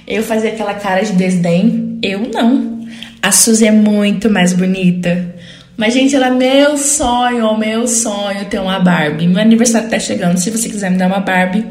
Eu 0.07 0.23
fazia 0.23 0.51
aquela 0.51 0.73
cara 0.73 1.03
de 1.03 1.11
desdém. 1.11 1.99
Eu 2.01 2.29
não. 2.33 2.87
A 3.21 3.29
Suzy 3.29 3.65
é 3.65 3.71
muito 3.71 4.29
mais 4.29 4.53
bonita. 4.53 5.35
Mas, 5.75 5.93
gente, 5.93 6.15
ela 6.15 6.27
é 6.27 6.31
meu 6.31 6.77
sonho, 6.77 7.57
meu 7.57 7.87
sonho 7.87 8.45
ter 8.45 8.59
uma 8.59 8.79
Barbie. 8.79 9.27
Meu 9.27 9.41
aniversário 9.41 9.89
tá 9.89 9.99
chegando. 9.99 10.37
Se 10.37 10.49
você 10.49 10.69
quiser 10.69 10.89
me 10.89 10.97
dar 10.97 11.07
uma 11.07 11.19
Barbie, 11.19 11.65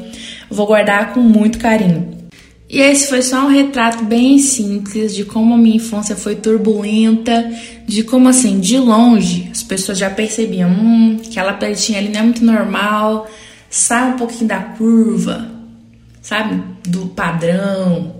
vou 0.50 0.66
guardar 0.66 1.14
com 1.14 1.20
muito 1.20 1.58
carinho. 1.58 2.14
E 2.68 2.78
esse 2.78 3.08
foi 3.08 3.22
só 3.22 3.46
um 3.46 3.48
retrato 3.48 4.04
bem 4.04 4.38
simples 4.38 5.14
de 5.14 5.24
como 5.24 5.54
a 5.54 5.56
minha 5.56 5.76
infância 5.76 6.16
foi 6.16 6.34
turbulenta, 6.34 7.50
de 7.86 8.02
como 8.02 8.28
assim, 8.28 8.58
de 8.58 8.76
longe, 8.76 9.48
as 9.52 9.62
pessoas 9.62 9.96
já 9.96 10.10
percebiam, 10.10 10.68
hum, 10.68 11.16
aquela 11.24 11.52
pretinha 11.52 12.00
ali 12.00 12.08
não 12.08 12.18
é 12.18 12.22
muito 12.24 12.44
normal, 12.44 13.28
sai 13.70 14.10
um 14.10 14.16
pouquinho 14.16 14.48
da 14.48 14.58
curva, 14.58 15.48
sabe? 16.20 16.60
Do 16.88 17.06
padrão. 17.06 18.15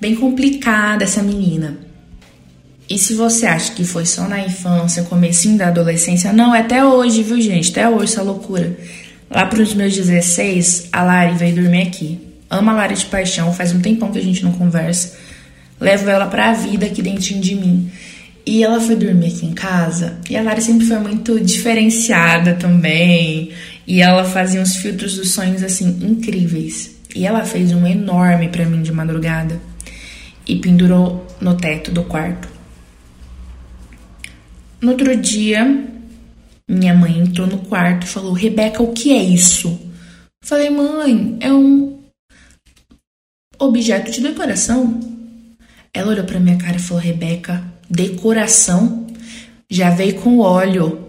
Bem 0.00 0.14
complicada 0.14 1.04
essa 1.04 1.22
menina. 1.22 1.78
E 2.88 2.98
se 2.98 3.14
você 3.14 3.46
acha 3.46 3.72
que 3.72 3.84
foi 3.84 4.06
só 4.06 4.28
na 4.28 4.40
infância, 4.40 5.02
comecinho 5.04 5.58
da 5.58 5.68
adolescência, 5.68 6.32
não, 6.32 6.54
é 6.54 6.60
até 6.60 6.84
hoje, 6.84 7.22
viu, 7.22 7.40
gente? 7.40 7.70
Até 7.70 7.88
hoje 7.88 8.12
essa 8.12 8.22
loucura. 8.22 8.76
Lá 9.28 9.46
para 9.46 9.60
os 9.60 9.74
meus 9.74 9.94
16, 9.94 10.88
a 10.92 11.02
Lari 11.02 11.34
veio 11.36 11.56
dormir 11.56 11.82
aqui. 11.82 12.20
Ama 12.48 12.72
a 12.72 12.74
Lari 12.76 12.94
de 12.94 13.06
paixão, 13.06 13.52
faz 13.52 13.72
um 13.72 13.80
tempão 13.80 14.12
que 14.12 14.18
a 14.18 14.22
gente 14.22 14.44
não 14.44 14.52
conversa. 14.52 15.16
Levo 15.80 16.08
ela 16.08 16.26
pra 16.26 16.52
vida 16.52 16.86
aqui 16.86 17.02
dentro 17.02 17.34
de 17.40 17.54
mim. 17.56 17.90
E 18.44 18.62
ela 18.62 18.80
foi 18.80 18.94
dormir 18.94 19.28
aqui 19.28 19.46
em 19.46 19.52
casa. 19.52 20.18
E 20.30 20.36
a 20.36 20.42
Lari 20.42 20.62
sempre 20.62 20.86
foi 20.86 20.98
muito 20.98 21.40
diferenciada 21.40 22.54
também. 22.54 23.50
E 23.84 24.00
ela 24.00 24.24
fazia 24.24 24.60
uns 24.60 24.76
filtros 24.76 25.16
dos 25.16 25.32
sonhos 25.32 25.62
assim 25.64 25.88
incríveis. 26.02 26.92
E 27.14 27.26
ela 27.26 27.44
fez 27.44 27.72
um 27.72 27.84
enorme 27.84 28.48
para 28.48 28.64
mim 28.64 28.82
de 28.82 28.92
madrugada 28.92 29.60
e 30.46 30.56
pendurou 30.56 31.26
no 31.40 31.56
teto 31.56 31.90
do 31.90 32.04
quarto. 32.04 32.48
No 34.80 34.92
outro 34.92 35.16
dia, 35.16 35.88
minha 36.68 36.94
mãe 36.94 37.18
entrou 37.18 37.46
no 37.46 37.58
quarto 37.58 38.04
e 38.04 38.08
falou: 38.08 38.32
Rebeca, 38.32 38.82
o 38.82 38.92
que 38.92 39.12
é 39.12 39.22
isso? 39.22 39.78
Falei, 40.42 40.70
mãe, 40.70 41.36
é 41.40 41.52
um 41.52 41.98
objeto 43.58 44.10
de 44.10 44.20
decoração. 44.20 45.00
Ela 45.92 46.12
olhou 46.12 46.24
pra 46.24 46.38
minha 46.38 46.56
cara 46.56 46.76
e 46.76 46.80
falou: 46.80 47.02
Rebeca, 47.02 47.64
decoração? 47.88 49.06
Já 49.68 49.90
veio 49.90 50.20
com 50.20 50.38
óleo. 50.38 51.04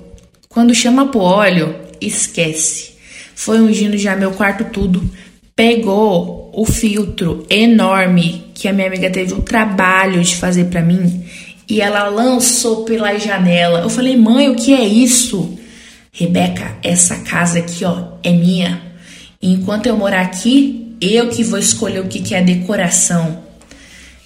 Quando 0.50 0.74
chama 0.74 1.08
pro 1.10 1.20
óleo, 1.20 1.75
esquece. 2.01 2.96
Foi 3.36 3.60
ungindo 3.60 3.98
já 3.98 4.15
meu 4.15 4.32
quarto 4.32 4.65
tudo. 4.65 5.08
Pegou 5.56 6.37
o 6.58 6.66
filtro 6.66 7.46
enorme 7.52 8.46
que 8.56 8.68
a 8.68 8.74
minha 8.74 8.88
amiga 8.88 9.12
teve 9.12 9.32
o 9.32 9.44
trabalho 9.44 10.24
de 10.24 10.36
fazer 10.36 10.66
para 10.66 10.82
mim 10.82 11.24
e 11.70 11.80
ela 11.80 12.10
lançou 12.10 12.84
pela 12.84 13.16
janela. 13.16 13.82
Eu 13.82 13.92
falei, 13.92 14.18
mãe, 14.18 14.50
o 14.50 14.56
que 14.56 14.74
é 14.74 14.84
isso? 14.84 15.56
Rebeca, 16.12 16.76
essa 16.82 17.18
casa 17.18 17.60
aqui, 17.60 17.86
ó, 17.86 18.14
é 18.24 18.32
minha. 18.32 18.82
Enquanto 19.40 19.86
eu 19.86 19.96
morar 19.96 20.22
aqui, 20.22 20.96
eu 21.00 21.30
que 21.30 21.44
vou 21.44 21.60
escolher 21.60 22.00
o 22.00 22.08
que, 22.08 22.22
que 22.22 22.34
é 22.34 22.42
decoração. 22.42 23.38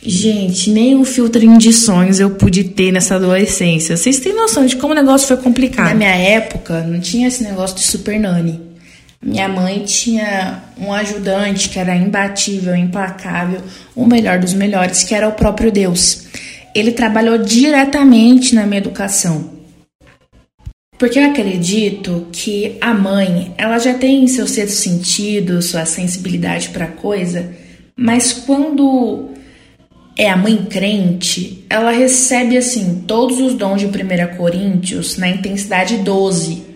Gente, 0.02 0.70
nem 0.70 0.96
um 0.96 1.04
filtrinho 1.04 1.58
de 1.58 1.74
sonhos 1.74 2.22
eu 2.22 2.30
pude 2.30 2.64
ter 2.64 2.94
nessa 2.94 3.16
adolescência. 3.16 3.98
Vocês 3.98 4.20
têm 4.20 4.34
noção 4.34 4.66
de 4.66 4.78
como 4.78 4.94
o 4.94 4.96
negócio 4.96 5.28
foi 5.28 5.36
complicado? 5.36 5.90
Na 5.90 5.96
minha 5.96 6.16
época, 6.16 6.82
não 6.84 7.02
tinha 7.02 7.28
esse 7.28 7.44
negócio 7.44 7.76
de 7.76 7.84
super 7.84 8.18
nani. 8.18 8.71
Minha 9.24 9.48
mãe 9.48 9.84
tinha 9.84 10.63
um 10.80 10.92
ajudante 10.92 11.70
que 11.70 11.78
era 11.78 11.96
imbatível, 11.96 12.75
implacável, 12.75 13.62
o 13.96 14.06
melhor 14.06 14.40
dos 14.40 14.54
melhores, 14.54 15.04
que 15.04 15.13
era 15.13 15.28
o 15.28 15.34
próprio 15.34 15.72
Deus. 15.72 16.24
Ele 16.74 16.92
trabalhou 16.92 17.38
diretamente 17.38 18.56
na 18.56 18.66
minha 18.66 18.80
educação. 18.80 19.51
Porque 20.98 21.20
eu 21.20 21.25
acredito 21.25 22.28
que 22.32 22.78
a 22.82 22.94
mãe, 22.94 23.54
ela 23.58 23.78
já 23.78 23.94
tem 23.94 24.28
seu 24.28 24.48
sexto 24.48 24.75
sentido, 24.75 25.62
sua 25.62 25.86
sensibilidade 25.86 26.70
para 26.70 26.88
coisa, 26.88 27.51
mas 27.96 28.34
quando 28.34 29.30
é 30.18 30.30
a 30.30 30.38
mãe 30.38 30.66
crente, 30.66 31.66
ela 31.70 31.92
recebe 31.92 32.58
assim 32.58 33.04
todos 33.08 33.40
os 33.40 33.54
dons 33.54 33.82
de 33.82 33.88
1 33.88 34.38
Coríntios 34.38 35.18
na 35.18 35.30
intensidade 35.30 35.98
12. 35.98 36.71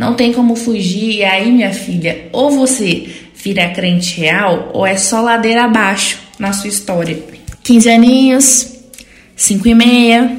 Não 0.00 0.14
tem 0.14 0.32
como 0.32 0.56
fugir, 0.56 1.16
e 1.16 1.24
aí, 1.24 1.52
minha 1.52 1.74
filha, 1.74 2.30
ou 2.32 2.50
você 2.50 3.06
vira 3.34 3.68
crente 3.68 4.18
real, 4.18 4.70
ou 4.72 4.86
é 4.86 4.96
só 4.96 5.20
ladeira 5.20 5.64
abaixo 5.64 6.18
na 6.38 6.54
sua 6.54 6.70
história. 6.70 7.22
15 7.62 7.90
aninhos, 7.90 8.78
5 9.36 9.68
e 9.68 9.74
meia, 9.74 10.38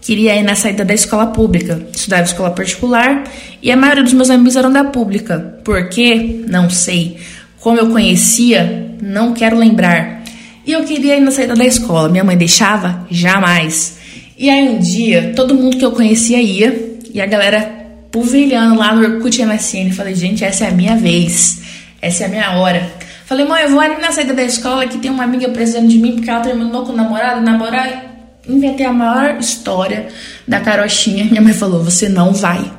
queria 0.00 0.34
ir 0.34 0.42
na 0.42 0.56
saída 0.56 0.84
da 0.84 0.92
escola 0.92 1.28
pública, 1.28 1.86
estudava 1.94 2.24
escola 2.24 2.50
particular, 2.50 3.22
e 3.62 3.70
a 3.70 3.76
maioria 3.76 4.02
dos 4.02 4.12
meus 4.12 4.28
amigos 4.28 4.56
eram 4.56 4.72
da 4.72 4.82
pública. 4.82 5.60
Por 5.62 5.88
quê? 5.88 6.40
Não 6.48 6.68
sei. 6.68 7.18
Como 7.60 7.78
eu 7.78 7.90
conhecia, 7.90 8.96
não 9.00 9.34
quero 9.34 9.56
lembrar. 9.56 10.24
E 10.66 10.72
eu 10.72 10.82
queria 10.82 11.16
ir 11.16 11.20
na 11.20 11.30
saída 11.30 11.54
da 11.54 11.64
escola. 11.64 12.08
Minha 12.08 12.24
mãe 12.24 12.36
deixava? 12.36 13.06
Jamais. 13.08 13.98
E 14.36 14.50
aí 14.50 14.68
um 14.68 14.80
dia, 14.80 15.32
todo 15.36 15.54
mundo 15.54 15.76
que 15.76 15.84
eu 15.84 15.92
conhecia 15.92 16.42
ia, 16.42 16.98
e 17.14 17.20
a 17.20 17.26
galera 17.26 17.75
pulvilhando 18.16 18.76
lá 18.76 18.94
no 18.94 19.02
Orkut 19.02 19.44
MSN. 19.44 19.92
Falei, 19.92 20.14
gente, 20.14 20.42
essa 20.42 20.64
é 20.64 20.68
a 20.68 20.70
minha 20.70 20.96
vez. 20.96 21.60
Essa 22.00 22.24
é 22.24 22.26
a 22.26 22.30
minha 22.30 22.50
hora. 22.52 22.90
Falei, 23.26 23.44
mãe, 23.44 23.64
eu 23.64 23.68
vou 23.68 23.78
ali 23.78 24.00
na 24.00 24.10
saída 24.10 24.32
da 24.32 24.42
escola 24.42 24.86
que 24.86 24.96
tem 24.96 25.10
uma 25.10 25.24
amiga 25.24 25.50
precisando 25.50 25.86
de 25.86 25.98
mim 25.98 26.12
porque 26.14 26.30
ela 26.30 26.40
terminou 26.40 26.86
com 26.86 26.92
o 26.92 26.96
namorado. 26.96 27.42
Namorar, 27.42 28.40
inventei 28.48 28.86
a 28.86 28.92
maior 28.92 29.38
história 29.38 30.08
da 30.48 30.60
carochinha. 30.60 31.26
Minha 31.26 31.42
mãe 31.42 31.52
falou, 31.52 31.84
você 31.84 32.08
não 32.08 32.32
vai. 32.32 32.72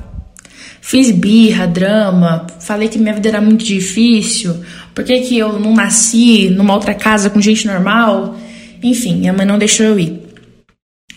Fiz 0.82 1.12
birra, 1.12 1.68
drama, 1.68 2.48
falei 2.60 2.88
que 2.88 2.98
minha 2.98 3.14
vida 3.14 3.30
era 3.30 3.42
muito 3.42 3.64
difícil, 3.64 4.64
por 4.96 5.04
que, 5.04 5.20
que 5.20 5.38
eu 5.38 5.60
não 5.60 5.74
nasci 5.74 6.50
numa 6.50 6.74
outra 6.74 6.96
casa 6.96 7.30
com 7.30 7.42
gente 7.42 7.68
normal? 7.68 8.38
Enfim, 8.82 9.18
minha 9.18 9.34
mãe 9.34 9.46
não 9.46 9.60
deixou 9.60 9.86
eu 9.86 10.00
ir. 10.00 10.20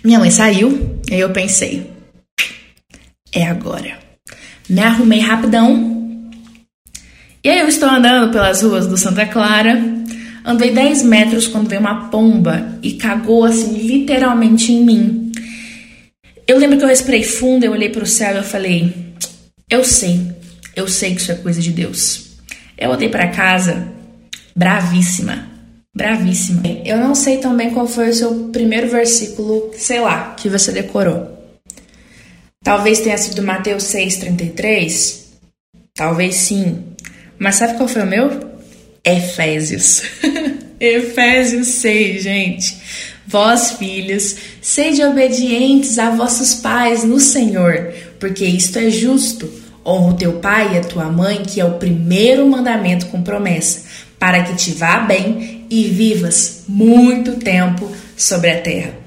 Minha 0.05 0.19
mãe 0.19 0.31
saiu, 0.31 0.99
e 1.09 1.15
eu 1.15 1.31
pensei, 1.31 1.89
é 3.33 3.47
agora. 3.47 4.10
Me 4.71 4.81
arrumei 4.81 5.19
rapidão. 5.19 6.31
E 7.43 7.49
aí 7.51 7.59
eu 7.59 7.67
estou 7.67 7.89
andando 7.89 8.31
pelas 8.31 8.63
ruas 8.63 8.87
do 8.87 8.97
Santa 8.97 9.27
Clara. 9.27 9.83
Andei 10.45 10.73
10 10.73 11.03
metros 11.03 11.49
quando 11.49 11.69
veio 11.69 11.81
uma 11.81 12.09
pomba 12.09 12.79
e 12.81 12.93
cagou 12.93 13.45
assim, 13.45 13.77
literalmente 13.79 14.73
em 14.73 14.85
mim. 14.85 15.33
Eu 16.47 16.57
lembro 16.57 16.79
que 16.79 16.85
eu 16.85 16.89
respirei 16.89 17.25
fundo, 17.25 17.65
eu 17.65 17.73
olhei 17.73 17.89
para 17.89 18.05
o 18.05 18.07
céu 18.07 18.35
e 18.35 18.37
eu 18.37 18.45
falei: 18.45 18.95
eu 19.69 19.83
sei, 19.83 20.21
eu 20.77 20.87
sei 20.87 21.17
que 21.17 21.21
isso 21.21 21.33
é 21.33 21.35
coisa 21.35 21.61
de 21.61 21.73
Deus. 21.73 22.39
Eu 22.79 22.91
voltei 22.91 23.09
para 23.09 23.27
casa 23.27 23.89
bravíssima, 24.55 25.49
bravíssima. 25.93 26.63
Eu 26.85 26.97
não 26.97 27.17
sei 27.17 27.39
também 27.39 27.71
qual 27.71 27.89
foi 27.89 28.11
o 28.11 28.15
seu 28.15 28.51
primeiro 28.53 28.89
versículo, 28.89 29.73
sei 29.77 30.01
lá, 30.01 30.35
que 30.37 30.49
você 30.49 30.71
decorou. 30.71 31.40
Talvez 32.63 33.01
tenha 33.01 33.17
sido 33.17 33.43
Mateus 33.43 33.85
6,33. 33.85 35.21
Talvez 35.95 36.35
sim. 36.35 36.85
Mas 37.39 37.57
sabe 37.57 37.77
qual 37.77 37.89
foi 37.89 38.03
o 38.03 38.07
meu? 38.07 38.51
Efésios. 39.03 40.03
Efésios 40.79 41.69
6, 41.69 42.23
gente. 42.23 42.77
Vós, 43.27 43.73
filhos, 43.73 44.37
sede 44.61 45.03
obedientes 45.03 45.99
a 45.99 46.11
vossos 46.11 46.55
pais 46.57 47.05
no 47.05 47.19
Senhor, 47.19 47.95
porque 48.19 48.45
isto 48.45 48.79
é 48.79 48.91
justo. 48.91 49.51
Honra 49.85 50.11
o 50.11 50.17
teu 50.17 50.33
pai 50.35 50.75
e 50.75 50.79
a 50.79 50.85
tua 50.85 51.07
mãe, 51.07 51.43
que 51.43 51.61
é 51.61 51.65
o 51.65 51.79
primeiro 51.79 52.47
mandamento 52.47 53.07
com 53.07 53.23
promessa, 53.23 53.83
para 54.19 54.43
que 54.43 54.55
te 54.57 54.73
vá 54.73 55.01
bem 55.01 55.65
e 55.71 55.85
vivas 55.85 56.65
muito 56.69 57.37
tempo 57.37 57.91
sobre 58.17 58.51
a 58.51 58.61
terra. 58.61 59.00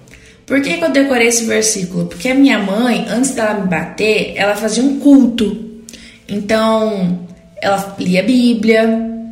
Por 0.54 0.62
que, 0.62 0.78
que 0.78 0.84
eu 0.84 0.92
decorei 0.92 1.30
esse 1.30 1.46
versículo? 1.46 2.06
Porque 2.06 2.30
a 2.30 2.36
minha 2.36 2.60
mãe, 2.60 3.08
antes 3.10 3.32
dela 3.32 3.56
me 3.56 3.66
bater, 3.66 4.34
ela 4.36 4.56
fazia 4.56 4.84
um 4.84 5.00
culto. 5.00 5.82
Então, 6.30 7.28
ela 7.60 7.96
lia 7.98 8.20
a 8.20 8.24
Bíblia, 8.24 8.88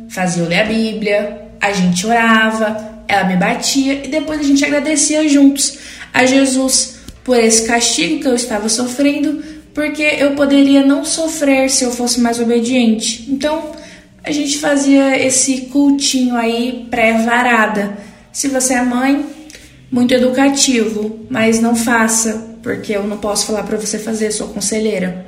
fazia 0.08 0.42
eu 0.42 0.48
ler 0.48 0.62
a 0.62 0.64
Bíblia, 0.64 1.42
a 1.60 1.72
gente 1.72 2.04
orava, 2.04 3.04
ela 3.06 3.22
me 3.22 3.36
batia 3.36 4.04
e 4.04 4.08
depois 4.08 4.40
a 4.40 4.42
gente 4.42 4.64
agradecia 4.64 5.28
juntos 5.28 5.78
a 6.12 6.26
Jesus 6.26 6.96
por 7.22 7.38
esse 7.38 7.68
castigo 7.68 8.18
que 8.18 8.26
eu 8.26 8.34
estava 8.34 8.68
sofrendo 8.68 9.44
porque 9.72 10.02
eu 10.02 10.32
poderia 10.32 10.84
não 10.84 11.04
sofrer 11.04 11.70
se 11.70 11.84
eu 11.84 11.92
fosse 11.92 12.20
mais 12.20 12.40
obediente. 12.40 13.30
Então, 13.30 13.70
a 14.24 14.32
gente 14.32 14.58
fazia 14.58 15.16
esse 15.24 15.66
cultinho 15.66 16.34
aí 16.34 16.84
pré-varada. 16.90 17.96
Se 18.32 18.48
você 18.48 18.74
é 18.74 18.82
mãe, 18.82 19.24
muito 19.92 20.14
educativo, 20.14 21.20
mas 21.28 21.60
não 21.60 21.76
faça, 21.76 22.56
porque 22.62 22.96
eu 22.96 23.06
não 23.06 23.18
posso 23.18 23.46
falar 23.46 23.64
para 23.64 23.76
você 23.76 23.98
fazer, 23.98 24.32
sou 24.32 24.48
conselheira. 24.48 25.26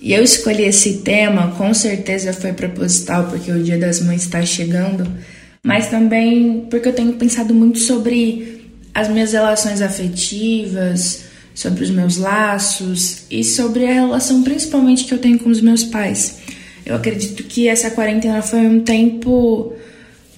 E 0.00 0.12
eu 0.12 0.22
escolhi 0.22 0.62
esse 0.62 0.98
tema, 0.98 1.50
com 1.58 1.74
certeza 1.74 2.32
foi 2.32 2.52
proposital, 2.52 3.24
porque 3.24 3.50
o 3.50 3.60
Dia 3.60 3.76
das 3.76 4.00
Mães 4.00 4.22
está 4.22 4.40
chegando, 4.46 5.04
mas 5.64 5.88
também 5.88 6.68
porque 6.70 6.88
eu 6.88 6.92
tenho 6.92 7.14
pensado 7.14 7.52
muito 7.52 7.80
sobre 7.80 8.70
as 8.94 9.08
minhas 9.08 9.32
relações 9.32 9.82
afetivas, 9.82 11.24
sobre 11.52 11.82
os 11.82 11.90
meus 11.90 12.16
laços 12.18 13.24
e 13.28 13.42
sobre 13.42 13.84
a 13.84 13.92
relação 13.92 14.44
principalmente 14.44 15.06
que 15.06 15.12
eu 15.12 15.18
tenho 15.18 15.40
com 15.40 15.50
os 15.50 15.60
meus 15.60 15.82
pais. 15.82 16.38
Eu 16.86 16.94
acredito 16.94 17.42
que 17.42 17.66
essa 17.66 17.90
quarentena 17.90 18.42
foi 18.42 18.60
um 18.60 18.80
tempo 18.80 19.74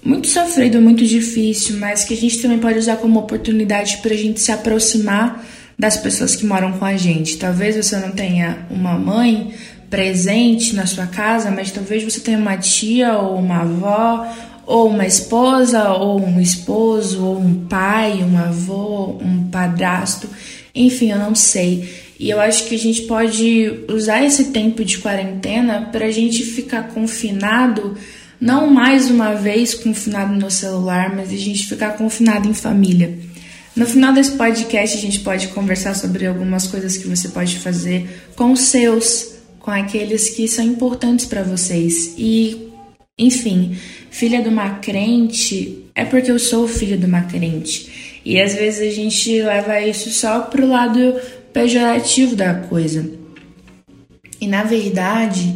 muito 0.05 0.29
sofrido, 0.29 0.81
muito 0.81 1.05
difícil, 1.05 1.77
mas 1.79 2.05
que 2.05 2.15
a 2.15 2.17
gente 2.17 2.41
também 2.41 2.59
pode 2.59 2.79
usar 2.79 2.97
como 2.97 3.21
oportunidade 3.21 3.99
para 3.99 4.15
a 4.15 4.17
gente 4.17 4.41
se 4.41 4.51
aproximar 4.51 5.45
das 5.79 5.97
pessoas 5.97 6.37
que 6.37 6.47
moram 6.47 6.73
com 6.73 6.85
a 6.85 6.97
gente. 6.97 7.37
Talvez 7.37 7.77
você 7.77 7.97
não 7.97 8.11
tenha 8.11 8.67
uma 8.71 8.99
mãe 8.99 9.53
presente 9.89 10.75
na 10.75 10.87
sua 10.87 11.07
casa, 11.07 11.51
mas 11.51 11.71
talvez 11.71 12.03
você 12.03 12.21
tenha 12.21 12.39
uma 12.39 12.57
tia 12.57 13.19
ou 13.19 13.37
uma 13.39 13.63
avó 13.63 14.27
ou 14.67 14.89
uma 14.89 15.07
esposa 15.07 15.91
ou 15.91 16.25
um 16.25 16.41
esposo 16.41 17.25
ou 17.25 17.41
um 17.41 17.67
pai, 17.67 18.23
um 18.23 18.39
avô, 18.39 19.19
um 19.21 19.49
padrasto 19.51 20.29
enfim, 20.75 21.11
eu 21.11 21.19
não 21.19 21.35
sei. 21.35 21.89
E 22.19 22.29
eu 22.31 22.41
acho 22.41 22.67
que 22.67 22.75
a 22.75 22.79
gente 22.79 23.03
pode 23.03 23.85
usar 23.89 24.25
esse 24.25 24.47
tempo 24.47 24.85
de 24.85 24.99
quarentena 24.99 25.89
para 25.91 26.07
a 26.07 26.11
gente 26.11 26.45
ficar 26.45 26.89
confinado, 26.89 27.97
não 28.41 28.69
mais 28.69 29.11
uma 29.11 29.35
vez 29.35 29.75
confinado 29.75 30.33
no 30.33 30.51
celular, 30.51 31.15
mas 31.15 31.31
a 31.31 31.37
gente 31.37 31.67
ficar 31.67 31.91
confinado 31.91 32.49
em 32.49 32.55
família. 32.55 33.19
No 33.77 33.87
final 33.87 34.13
desse 34.13 34.33
podcast, 34.33 34.97
a 34.97 35.01
gente 35.01 35.21
pode 35.21 35.49
conversar 35.49 35.95
sobre 35.95 36.27
algumas 36.27 36.67
coisas 36.67 36.97
que 36.97 37.07
você 37.07 37.29
pode 37.29 37.59
fazer 37.59 38.09
com 38.35 38.53
os 38.53 38.61
seus, 38.61 39.35
com 39.59 39.71
aqueles 39.71 40.31
que 40.31 40.49
são 40.49 40.65
importantes 40.65 41.27
para 41.27 41.43
vocês. 41.43 42.15
E, 42.17 42.71
enfim, 43.19 43.77
filha 44.11 44.43
de 44.43 44.49
uma 44.49 44.71
crente 44.79 45.85
é 45.95 46.05
porque 46.05 46.31
eu 46.31 46.39
sou 46.39 46.67
filha 46.67 46.97
de 46.97 47.07
uma 47.07 47.23
crente. 47.23 48.21
E 48.25 48.41
às 48.41 48.55
vezes 48.55 48.81
a 48.81 48.95
gente 48.95 49.43
leva 49.43 49.81
isso 49.81 50.11
só 50.11 50.41
pro 50.41 50.67
lado 50.67 51.15
pejorativo 51.53 52.35
da 52.35 52.55
coisa. 52.55 53.09
E 54.41 54.47
na 54.47 54.63
verdade, 54.63 55.55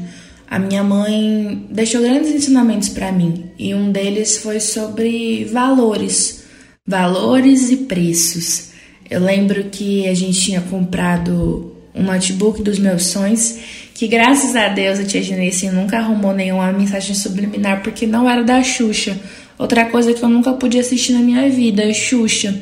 a 0.55 0.59
minha 0.61 0.85
mãe 0.85 1.67
deixou 1.69 2.01
grandes 2.01 2.31
ensinamentos 2.31 2.89
para 2.89 3.11
mim, 3.11 3.51
e 3.59 3.75
um 3.75 3.91
deles 3.91 4.37
foi 4.37 4.61
sobre 4.61 5.47
valores, 5.47 6.45
valores 6.87 7.73
e 7.73 7.79
preços. 7.79 8.69
Eu 9.11 9.21
lembro 9.21 9.65
que 9.65 10.07
a 10.07 10.15
gente 10.15 10.41
tinha 10.41 10.61
comprado 10.61 11.75
um 11.93 12.05
notebook 12.05 12.63
dos 12.63 12.79
meus 12.79 13.07
sonhos, 13.07 13.59
que 13.95 14.07
graças 14.07 14.55
a 14.55 14.69
Deus 14.69 15.01
a 15.01 15.05
tia 15.05 15.25
Genesi 15.25 15.69
nunca 15.73 15.99
arrumou 15.99 16.33
nenhuma 16.33 16.71
mensagem 16.71 17.17
subliminar 17.17 17.83
porque 17.83 18.07
não 18.07 18.31
era 18.31 18.45
da 18.45 18.63
Xuxa 18.63 19.19
Outra 19.59 19.87
coisa 19.87 20.15
que 20.15 20.23
eu 20.23 20.29
nunca 20.29 20.53
pude 20.53 20.79
assistir 20.79 21.15
na 21.15 21.21
minha 21.21 21.49
vida 21.51 21.93
Xuxa. 21.93 22.55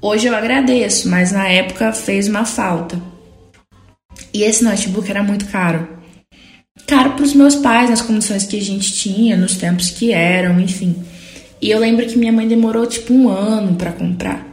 Hoje 0.00 0.28
eu 0.28 0.34
agradeço, 0.34 1.08
mas 1.08 1.32
na 1.32 1.48
época 1.48 1.92
fez 1.92 2.28
uma 2.28 2.44
falta. 2.44 3.00
E 4.32 4.44
esse 4.44 4.62
notebook 4.62 5.10
era 5.10 5.24
muito 5.24 5.46
caro. 5.46 5.95
Caro 6.86 7.12
para 7.14 7.24
os 7.24 7.34
meus 7.34 7.56
pais, 7.56 7.90
nas 7.90 8.00
condições 8.00 8.44
que 8.44 8.56
a 8.56 8.62
gente 8.62 8.92
tinha, 8.92 9.36
nos 9.36 9.56
tempos 9.56 9.90
que 9.90 10.12
eram, 10.12 10.60
enfim. 10.60 10.94
E 11.60 11.70
eu 11.70 11.78
lembro 11.80 12.06
que 12.06 12.16
minha 12.16 12.32
mãe 12.32 12.46
demorou 12.46 12.86
tipo 12.86 13.12
um 13.12 13.28
ano 13.28 13.74
para 13.74 13.92
comprar. 13.92 14.46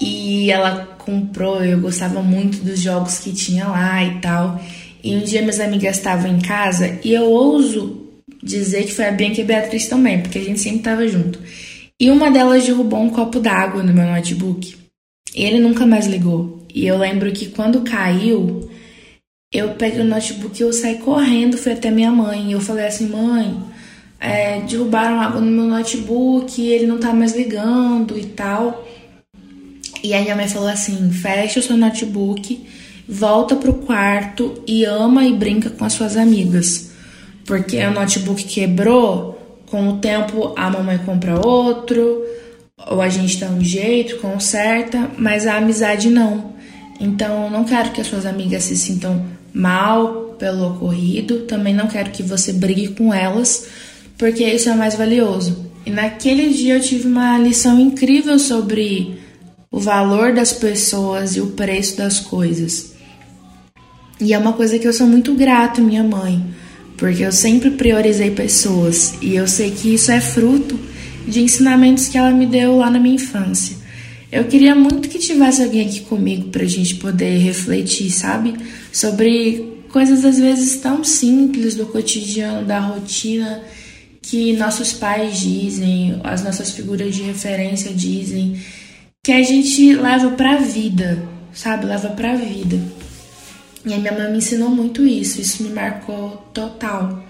E 0.00 0.50
ela 0.50 0.96
comprou, 0.98 1.64
eu 1.64 1.80
gostava 1.80 2.22
muito 2.22 2.58
dos 2.58 2.80
jogos 2.80 3.18
que 3.18 3.32
tinha 3.32 3.66
lá 3.66 4.04
e 4.04 4.20
tal. 4.20 4.60
E 5.02 5.16
um 5.16 5.20
dia 5.20 5.40
minhas 5.40 5.60
amigas 5.60 5.96
estavam 5.96 6.30
em 6.30 6.40
casa 6.40 6.98
e 7.02 7.14
eu 7.14 7.24
ouso 7.24 8.08
dizer 8.42 8.84
que 8.84 8.92
foi 8.92 9.06
a 9.06 9.12
Bianca 9.12 9.40
e 9.40 9.44
a 9.44 9.46
Beatriz 9.46 9.88
também, 9.88 10.20
porque 10.20 10.38
a 10.38 10.44
gente 10.44 10.60
sempre 10.60 10.80
tava 10.80 11.08
junto. 11.08 11.38
E 12.00 12.10
uma 12.10 12.30
delas 12.30 12.64
derrubou 12.64 13.00
um 13.00 13.10
copo 13.10 13.40
d'água 13.40 13.82
no 13.82 13.92
meu 13.92 14.06
notebook. 14.06 14.76
E 15.34 15.44
ele 15.44 15.58
nunca 15.58 15.86
mais 15.86 16.06
ligou. 16.06 16.66
E 16.74 16.86
eu 16.86 16.98
lembro 16.98 17.32
que 17.32 17.46
quando 17.46 17.80
caiu, 17.80 18.67
eu 19.52 19.70
peguei 19.70 20.00
o 20.00 20.04
notebook 20.04 20.58
e 20.58 20.62
eu 20.62 20.72
saí 20.72 20.98
correndo, 20.98 21.56
fui 21.56 21.72
até 21.72 21.90
minha 21.90 22.10
mãe. 22.10 22.48
E 22.48 22.52
eu 22.52 22.60
falei 22.60 22.86
assim, 22.86 23.08
mãe, 23.08 23.58
é, 24.20 24.60
derrubaram 24.60 25.20
água 25.20 25.40
no 25.40 25.50
meu 25.50 25.64
notebook, 25.64 26.60
ele 26.60 26.86
não 26.86 26.98
tá 26.98 27.12
mais 27.12 27.34
ligando 27.34 28.18
e 28.18 28.26
tal. 28.26 28.86
E 30.02 30.14
aí 30.14 30.22
minha 30.22 30.36
mãe 30.36 30.48
falou 30.48 30.68
assim: 30.68 31.10
fecha 31.10 31.60
o 31.60 31.62
seu 31.62 31.76
notebook, 31.76 32.66
volta 33.08 33.56
pro 33.56 33.74
quarto 33.74 34.62
e 34.66 34.84
ama 34.84 35.24
e 35.24 35.32
brinca 35.32 35.70
com 35.70 35.84
as 35.84 35.92
suas 35.92 36.16
amigas 36.16 36.88
porque 37.48 37.82
o 37.82 37.90
notebook 37.90 38.44
quebrou, 38.44 39.62
com 39.70 39.88
o 39.88 39.98
tempo 39.98 40.52
a 40.54 40.68
mamãe 40.68 40.98
compra 40.98 41.40
outro, 41.40 42.22
ou 42.86 43.00
a 43.00 43.08
gente 43.08 43.38
dá 43.38 43.48
um 43.48 43.64
jeito, 43.64 44.18
conserta, 44.18 45.10
mas 45.16 45.46
a 45.46 45.56
amizade 45.56 46.10
não. 46.10 46.52
Então, 47.00 47.44
eu 47.44 47.50
não 47.50 47.64
quero 47.64 47.90
que 47.90 48.02
as 48.02 48.06
suas 48.06 48.26
amigas 48.26 48.64
se 48.64 48.76
sintam 48.76 49.24
mal 49.58 50.36
pelo 50.38 50.68
ocorrido, 50.68 51.40
também 51.40 51.74
não 51.74 51.88
quero 51.88 52.10
que 52.12 52.22
você 52.22 52.52
brigue 52.52 52.88
com 52.88 53.12
elas, 53.12 53.66
porque 54.16 54.44
isso 54.44 54.68
é 54.68 54.74
mais 54.74 54.94
valioso. 54.94 55.66
E 55.84 55.90
naquele 55.90 56.50
dia 56.50 56.74
eu 56.74 56.80
tive 56.80 57.08
uma 57.08 57.36
lição 57.38 57.78
incrível 57.80 58.38
sobre 58.38 59.18
o 59.70 59.80
valor 59.80 60.32
das 60.32 60.52
pessoas 60.52 61.34
e 61.34 61.40
o 61.40 61.48
preço 61.48 61.96
das 61.96 62.20
coisas. 62.20 62.92
E 64.20 64.32
é 64.32 64.38
uma 64.38 64.52
coisa 64.52 64.78
que 64.78 64.86
eu 64.86 64.92
sou 64.92 65.06
muito 65.08 65.34
grato, 65.34 65.80
minha 65.80 66.04
mãe, 66.04 66.44
porque 66.96 67.24
eu 67.24 67.32
sempre 67.32 67.70
priorizei 67.72 68.30
pessoas 68.30 69.14
e 69.20 69.34
eu 69.34 69.48
sei 69.48 69.72
que 69.72 69.92
isso 69.92 70.12
é 70.12 70.20
fruto 70.20 70.78
de 71.26 71.42
ensinamentos 71.42 72.06
que 72.06 72.16
ela 72.16 72.30
me 72.30 72.46
deu 72.46 72.76
lá 72.76 72.90
na 72.90 73.00
minha 73.00 73.16
infância. 73.16 73.76
Eu 74.30 74.44
queria 74.44 74.74
muito 74.74 75.08
que 75.08 75.18
tivesse 75.18 75.62
alguém 75.62 75.86
aqui 75.86 76.00
comigo 76.00 76.50
pra 76.50 76.64
gente 76.64 76.96
poder 76.96 77.38
refletir, 77.38 78.10
sabe? 78.10 78.54
Sobre 78.92 79.82
coisas 79.88 80.24
às 80.24 80.38
vezes 80.38 80.76
tão 80.76 81.02
simples 81.02 81.74
do 81.74 81.86
cotidiano, 81.86 82.66
da 82.66 82.78
rotina, 82.78 83.62
que 84.20 84.52
nossos 84.52 84.92
pais 84.92 85.40
dizem, 85.40 86.20
as 86.22 86.44
nossas 86.44 86.70
figuras 86.72 87.14
de 87.14 87.22
referência 87.22 87.92
dizem, 87.92 88.60
que 89.24 89.32
a 89.32 89.42
gente 89.42 89.94
leva 89.94 90.30
pra 90.32 90.58
vida, 90.58 91.22
sabe? 91.52 91.86
Leva 91.86 92.10
pra 92.10 92.36
vida. 92.36 92.78
E 93.86 93.94
a 93.94 93.98
minha 93.98 94.12
mãe 94.12 94.30
me 94.30 94.38
ensinou 94.38 94.68
muito 94.68 95.06
isso, 95.06 95.40
isso 95.40 95.62
me 95.62 95.70
marcou 95.70 96.50
total. 96.52 97.24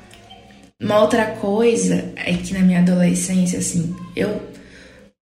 Uma 0.80 1.00
outra 1.00 1.26
coisa 1.26 2.12
é 2.16 2.32
que 2.34 2.54
na 2.54 2.61
minha 2.61 2.80
adolescência, 2.80 3.61
assim, 3.61 3.94
eu 4.16 4.47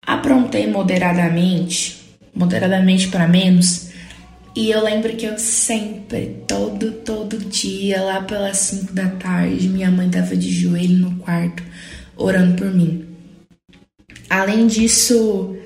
aprontei 0.06 0.68
moderadamente, 0.68 2.18
moderadamente 2.34 3.08
para 3.08 3.28
menos, 3.28 3.90
e 4.56 4.72
eu 4.72 4.82
lembro 4.82 5.16
que 5.16 5.26
eu 5.26 5.38
sempre, 5.38 6.44
todo, 6.48 6.92
todo 6.92 7.38
dia, 7.38 8.02
lá 8.02 8.22
pelas 8.22 8.58
5 8.58 8.94
da 8.94 9.10
tarde, 9.10 9.68
minha 9.68 9.92
mãe 9.92 10.10
tava 10.10 10.36
de 10.36 10.50
joelho 10.50 10.98
no 10.98 11.16
quarto, 11.18 11.62
orando 12.16 12.56
por 12.56 12.74
mim. 12.74 13.06
Além 14.30 14.66
disso, 14.66 15.58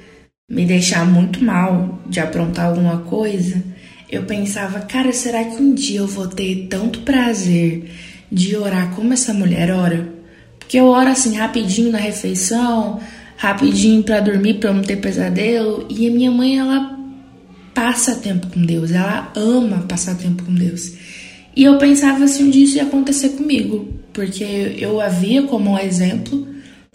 me 0.50 0.66
deixar 0.66 1.06
muito 1.06 1.44
mal 1.44 2.00
de 2.08 2.20
aprontar 2.20 2.66
alguma 2.66 2.98
coisa, 3.02 3.64
eu 4.10 4.24
pensava, 4.24 4.80
cara, 4.80 5.14
será 5.14 5.44
que 5.44 5.62
um 5.62 5.76
dia 5.76 6.00
eu 6.00 6.08
vou 6.08 6.28
ter 6.28 6.68
tanto 6.68 7.02
prazer 7.02 7.92
de 8.32 8.56
orar 8.56 8.90
como 8.96 9.14
essa 9.14 9.34
mulher 9.36 9.70
ora? 9.70 10.10
Porque 10.58 10.80
eu 10.80 10.86
oro 10.86 11.10
assim 11.10 11.36
rapidinho 11.36 11.92
na 11.92 12.00
refeição, 12.00 13.00
rapidinho 13.40 14.04
para 14.04 14.20
dormir, 14.20 14.56
para 14.56 14.74
não 14.74 14.82
ter 14.82 14.98
pesadelo, 14.98 15.86
e 15.90 16.06
a 16.06 16.12
minha 16.12 16.30
mãe 16.30 16.60
ela 16.60 17.00
passa 17.74 18.16
tempo 18.16 18.48
com 18.48 18.62
Deus, 18.62 18.92
ela 18.92 19.32
ama 19.34 19.86
passar 19.88 20.16
tempo 20.16 20.44
com 20.44 20.54
Deus. 20.54 20.92
E 21.56 21.64
eu 21.64 21.78
pensava 21.78 22.28
se 22.28 22.44
um 22.44 22.50
dia 22.50 22.66
isso 22.66 22.76
ia 22.76 22.84
acontecer 22.84 23.30
comigo, 23.30 23.94
porque 24.12 24.76
eu 24.78 25.00
a 25.00 25.08
via 25.08 25.44
como 25.44 25.72
um 25.72 25.80
exemplo, 25.80 26.46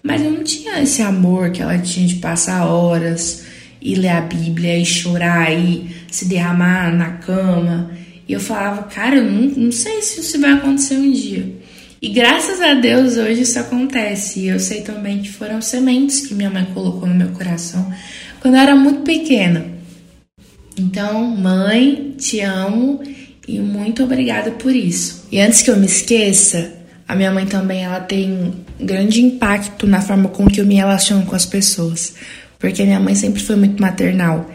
mas 0.02 0.20
eu 0.20 0.30
não 0.30 0.44
tinha 0.44 0.82
esse 0.82 1.00
amor 1.00 1.50
que 1.50 1.62
ela 1.62 1.78
tinha 1.78 2.06
de 2.06 2.16
passar 2.16 2.66
horas 2.66 3.46
e 3.80 3.94
ler 3.94 4.10
a 4.10 4.20
Bíblia 4.20 4.78
e 4.78 4.84
chorar 4.84 5.50
e 5.50 5.88
se 6.10 6.26
derramar 6.26 6.94
na 6.94 7.12
cama. 7.12 7.90
E 8.28 8.34
eu 8.34 8.40
falava, 8.40 8.82
cara, 8.82 9.16
eu 9.16 9.24
não, 9.24 9.48
não 9.48 9.72
sei 9.72 10.02
se 10.02 10.20
isso 10.20 10.38
vai 10.38 10.52
acontecer 10.52 10.96
um 10.96 11.10
dia. 11.10 11.63
E 12.04 12.10
graças 12.10 12.60
a 12.60 12.74
Deus 12.74 13.16
hoje 13.16 13.40
isso 13.40 13.58
acontece. 13.58 14.40
E 14.40 14.48
eu 14.48 14.60
sei 14.60 14.82
também 14.82 15.22
que 15.22 15.32
foram 15.32 15.62
sementes 15.62 16.26
que 16.26 16.34
minha 16.34 16.50
mãe 16.50 16.66
colocou 16.74 17.08
no 17.08 17.14
meu 17.14 17.28
coração 17.28 17.90
quando 18.40 18.56
eu 18.56 18.60
era 18.60 18.76
muito 18.76 19.00
pequena. 19.00 19.64
Então, 20.78 21.24
mãe, 21.24 22.14
te 22.18 22.40
amo 22.40 23.00
e 23.48 23.58
muito 23.58 24.04
obrigada 24.04 24.50
por 24.50 24.76
isso. 24.76 25.26
E 25.32 25.40
antes 25.40 25.62
que 25.62 25.70
eu 25.70 25.78
me 25.78 25.86
esqueça, 25.86 26.74
a 27.08 27.16
minha 27.16 27.32
mãe 27.32 27.46
também 27.46 27.84
ela 27.84 28.00
tem 28.00 28.52
grande 28.78 29.22
impacto 29.22 29.86
na 29.86 30.02
forma 30.02 30.28
com 30.28 30.46
que 30.46 30.60
eu 30.60 30.66
me 30.66 30.74
relaciono 30.74 31.24
com 31.24 31.34
as 31.34 31.46
pessoas, 31.46 32.16
porque 32.58 32.84
minha 32.84 33.00
mãe 33.00 33.14
sempre 33.14 33.42
foi 33.42 33.56
muito 33.56 33.80
maternal. 33.80 34.50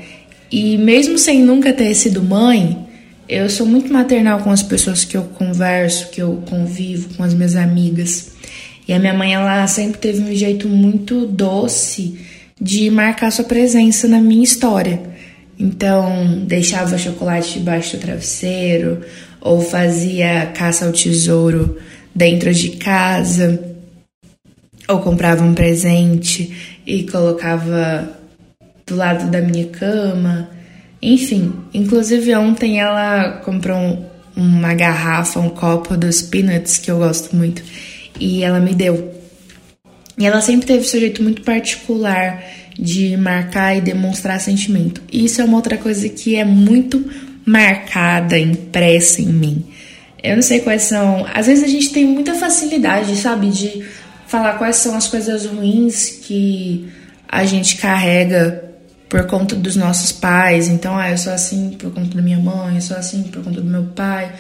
E 0.52 0.78
mesmo 0.78 1.18
sem 1.18 1.42
nunca 1.42 1.74
ter 1.74 1.96
sido 1.96 2.22
mãe, 2.22 2.89
eu 3.30 3.48
sou 3.48 3.66
muito 3.66 3.94
maternal 3.94 4.40
com 4.40 4.50
as 4.50 4.64
pessoas 4.64 5.06
que 5.06 5.16
eu 5.16 5.24
converso, 5.24 6.10
que 6.10 6.20
eu 6.20 6.44
convivo, 6.50 7.14
com 7.16 7.24
as 7.24 7.36
minhas 7.36 7.56
amigas. 7.56 8.32
E 8.88 8.92
a 8.92 8.98
minha 8.98 9.14
mãe, 9.14 9.36
ela 9.36 9.68
sempre 9.68 10.00
teve 10.00 10.20
um 10.20 10.36
jeito 10.36 10.68
muito 10.68 11.28
doce 11.28 12.20
de 12.60 12.90
marcar 12.90 13.32
sua 13.32 13.46
presença 13.46 14.08
na 14.08 14.20
minha 14.20 14.44
história. 14.44 15.00
Então, 15.60 16.44
deixava 16.48 16.98
chocolate 16.98 17.60
debaixo 17.60 17.98
do 17.98 18.02
travesseiro, 18.02 19.02
ou 19.40 19.62
fazia 19.62 20.48
caça 20.48 20.88
ao 20.88 20.92
tesouro 20.92 21.78
dentro 22.16 22.52
de 22.52 22.70
casa, 22.78 23.64
ou 24.88 25.00
comprava 25.02 25.44
um 25.44 25.54
presente 25.54 26.82
e 26.84 27.04
colocava 27.04 28.10
do 28.88 28.96
lado 28.96 29.30
da 29.30 29.40
minha 29.40 29.68
cama. 29.68 30.50
Enfim, 31.02 31.54
inclusive 31.74 32.36
ontem 32.36 32.80
ela 32.80 33.42
comprou 33.46 33.78
um, 33.78 34.06
uma 34.36 34.74
garrafa, 34.74 35.40
um 35.40 35.50
copo 35.50 35.96
dos 35.96 36.22
peanuts 36.22 36.78
que 36.78 36.92
eu 36.92 36.98
gosto 36.98 37.36
muito 37.36 37.62
e 38.20 38.44
ela 38.44 38.60
me 38.60 38.74
deu. 38.74 39.14
E 40.18 40.26
ela 40.26 40.42
sempre 40.42 40.68
teve 40.68 40.84
seu 40.84 41.00
jeito 41.00 41.24
muito 41.24 41.42
particular 41.44 42.44
de 42.78 43.16
marcar 43.16 43.78
e 43.78 43.82
demonstrar 43.82 44.40
sentimento. 44.40 45.02
E 45.12 45.26
isso 45.26 45.42
é 45.42 45.46
uma 45.46 45.58
outra 45.58 45.78
coisa 45.78 46.08
que 46.10 46.36
é 46.36 46.44
muito 46.44 47.10
marcada, 47.46 48.38
impressa 48.38 49.22
em 49.22 49.28
mim. 49.28 49.66
Eu 50.22 50.36
não 50.36 50.44
sei 50.44 50.60
quais 50.60 50.84
são. 50.84 51.26
Às 51.34 51.48
vezes 51.48 51.64
a 51.64 51.68
gente 51.68 51.92
tem 51.92 52.06
muita 52.06 52.36
facilidade, 52.36 53.16
sabe, 53.16 53.50
de 53.50 53.86
falar 54.28 54.58
quais 54.58 54.76
são 54.76 54.96
as 54.96 55.08
coisas 55.08 55.46
ruins 55.46 56.10
que 56.10 56.90
a 57.28 57.46
gente 57.46 57.78
carrega 57.78 58.69
por 59.10 59.26
conta 59.26 59.56
dos 59.56 59.76
nossos 59.76 60.12
pais. 60.12 60.70
Então, 60.70 60.96
ah, 60.96 61.10
eu 61.10 61.18
sou 61.18 61.34
assim 61.34 61.72
por 61.72 61.92
conta 61.92 62.16
da 62.16 62.22
minha 62.22 62.40
mãe, 62.40 62.76
eu 62.76 62.82
sou 62.82 62.96
assim 62.96 63.24
por 63.24 63.44
conta 63.44 63.60
do 63.60 63.70
meu 63.70 63.86
pai. 63.88 64.32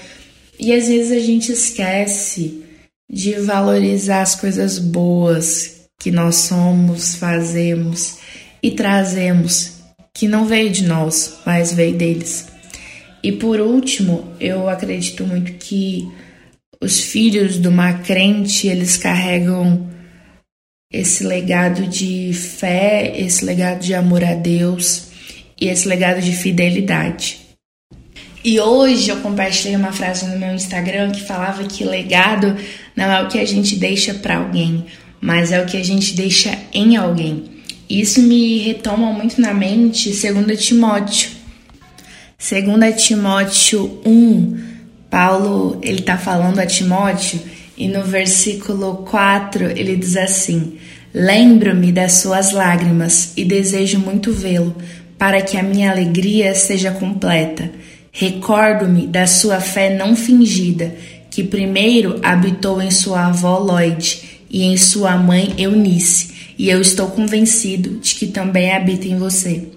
E 0.59 0.71
às 0.71 0.87
vezes 0.87 1.11
a 1.11 1.19
gente 1.19 1.51
esquece 1.51 2.63
de 3.11 3.33
valorizar 3.39 4.21
as 4.21 4.35
coisas 4.35 4.77
boas 4.77 5.87
que 5.99 6.11
nós 6.11 6.35
somos, 6.35 7.15
fazemos 7.15 8.17
e 8.61 8.71
trazemos, 8.71 9.79
que 10.13 10.27
não 10.27 10.45
veio 10.45 10.69
de 10.69 10.83
nós, 10.83 11.39
mas 11.45 11.73
veio 11.73 11.97
deles. 11.97 12.47
E 13.23 13.31
por 13.31 13.59
último, 13.59 14.31
eu 14.39 14.69
acredito 14.69 15.25
muito 15.25 15.53
que 15.53 16.07
os 16.81 16.99
filhos 16.99 17.57
do 17.57 17.69
uma 17.69 17.93
crente, 17.93 18.67
eles 18.67 18.95
carregam 18.95 19.89
esse 20.91 21.23
legado 21.23 21.85
de 21.85 22.33
fé, 22.33 23.13
esse 23.15 23.45
legado 23.45 23.79
de 23.79 23.93
amor 23.93 24.23
a 24.23 24.33
Deus 24.33 25.09
e 25.59 25.67
esse 25.67 25.87
legado 25.87 26.19
de 26.19 26.31
fidelidade. 26.31 27.41
E 28.43 28.59
hoje 28.59 29.09
eu 29.09 29.17
compartilhei 29.17 29.75
uma 29.75 29.91
frase 29.91 30.25
no 30.25 30.39
meu 30.39 30.51
Instagram 30.55 31.11
que 31.11 31.21
falava 31.21 31.63
que 31.65 31.83
legado 31.83 32.57
não 32.95 33.05
é 33.05 33.21
o 33.21 33.27
que 33.27 33.37
a 33.37 33.45
gente 33.45 33.75
deixa 33.75 34.15
para 34.15 34.37
alguém, 34.37 34.85
mas 35.21 35.51
é 35.51 35.61
o 35.61 35.65
que 35.67 35.77
a 35.77 35.83
gente 35.83 36.15
deixa 36.15 36.57
em 36.73 36.97
alguém. 36.97 37.43
Isso 37.87 38.19
me 38.23 38.57
retoma 38.57 39.13
muito 39.13 39.39
na 39.39 39.53
mente 39.53 40.09
2 40.09 40.59
Timóteo. 40.59 41.29
2 42.39 43.03
Timóteo 43.03 44.01
1, 44.03 44.59
Paulo 45.07 45.79
ele 45.83 45.99
está 45.99 46.17
falando 46.17 46.57
a 46.57 46.65
Timóteo 46.65 47.39
e 47.79 47.87
no 47.87 48.03
versículo 48.03 48.97
4 49.09 49.71
ele 49.71 49.95
diz 49.95 50.17
assim: 50.17 50.78
Lembro-me 51.13 51.91
das 51.91 52.13
suas 52.13 52.51
lágrimas 52.51 53.33
e 53.35 53.43
desejo 53.43 53.99
muito 53.99 54.31
vê-lo, 54.31 54.75
para 55.17 55.41
que 55.41 55.57
a 55.57 55.63
minha 55.63 55.91
alegria 55.91 56.53
seja 56.53 56.91
completa. 56.91 57.71
Recordo-me 58.11 59.07
da 59.07 59.25
sua 59.25 59.59
fé 59.59 59.95
não 59.95 60.15
fingida, 60.15 60.95
que 61.31 61.43
primeiro 61.43 62.19
habitou 62.23 62.81
em 62.81 62.91
sua 62.91 63.27
avó 63.27 63.57
Lloyd 63.57 64.21
e 64.49 64.63
em 64.63 64.77
sua 64.77 65.15
mãe 65.17 65.53
Eunice, 65.57 66.53
e 66.57 66.69
eu 66.69 66.81
estou 66.81 67.07
convencido 67.07 67.99
de 67.99 68.15
que 68.15 68.27
também 68.27 68.71
habita 68.71 69.07
em 69.07 69.17
você. 69.17 69.67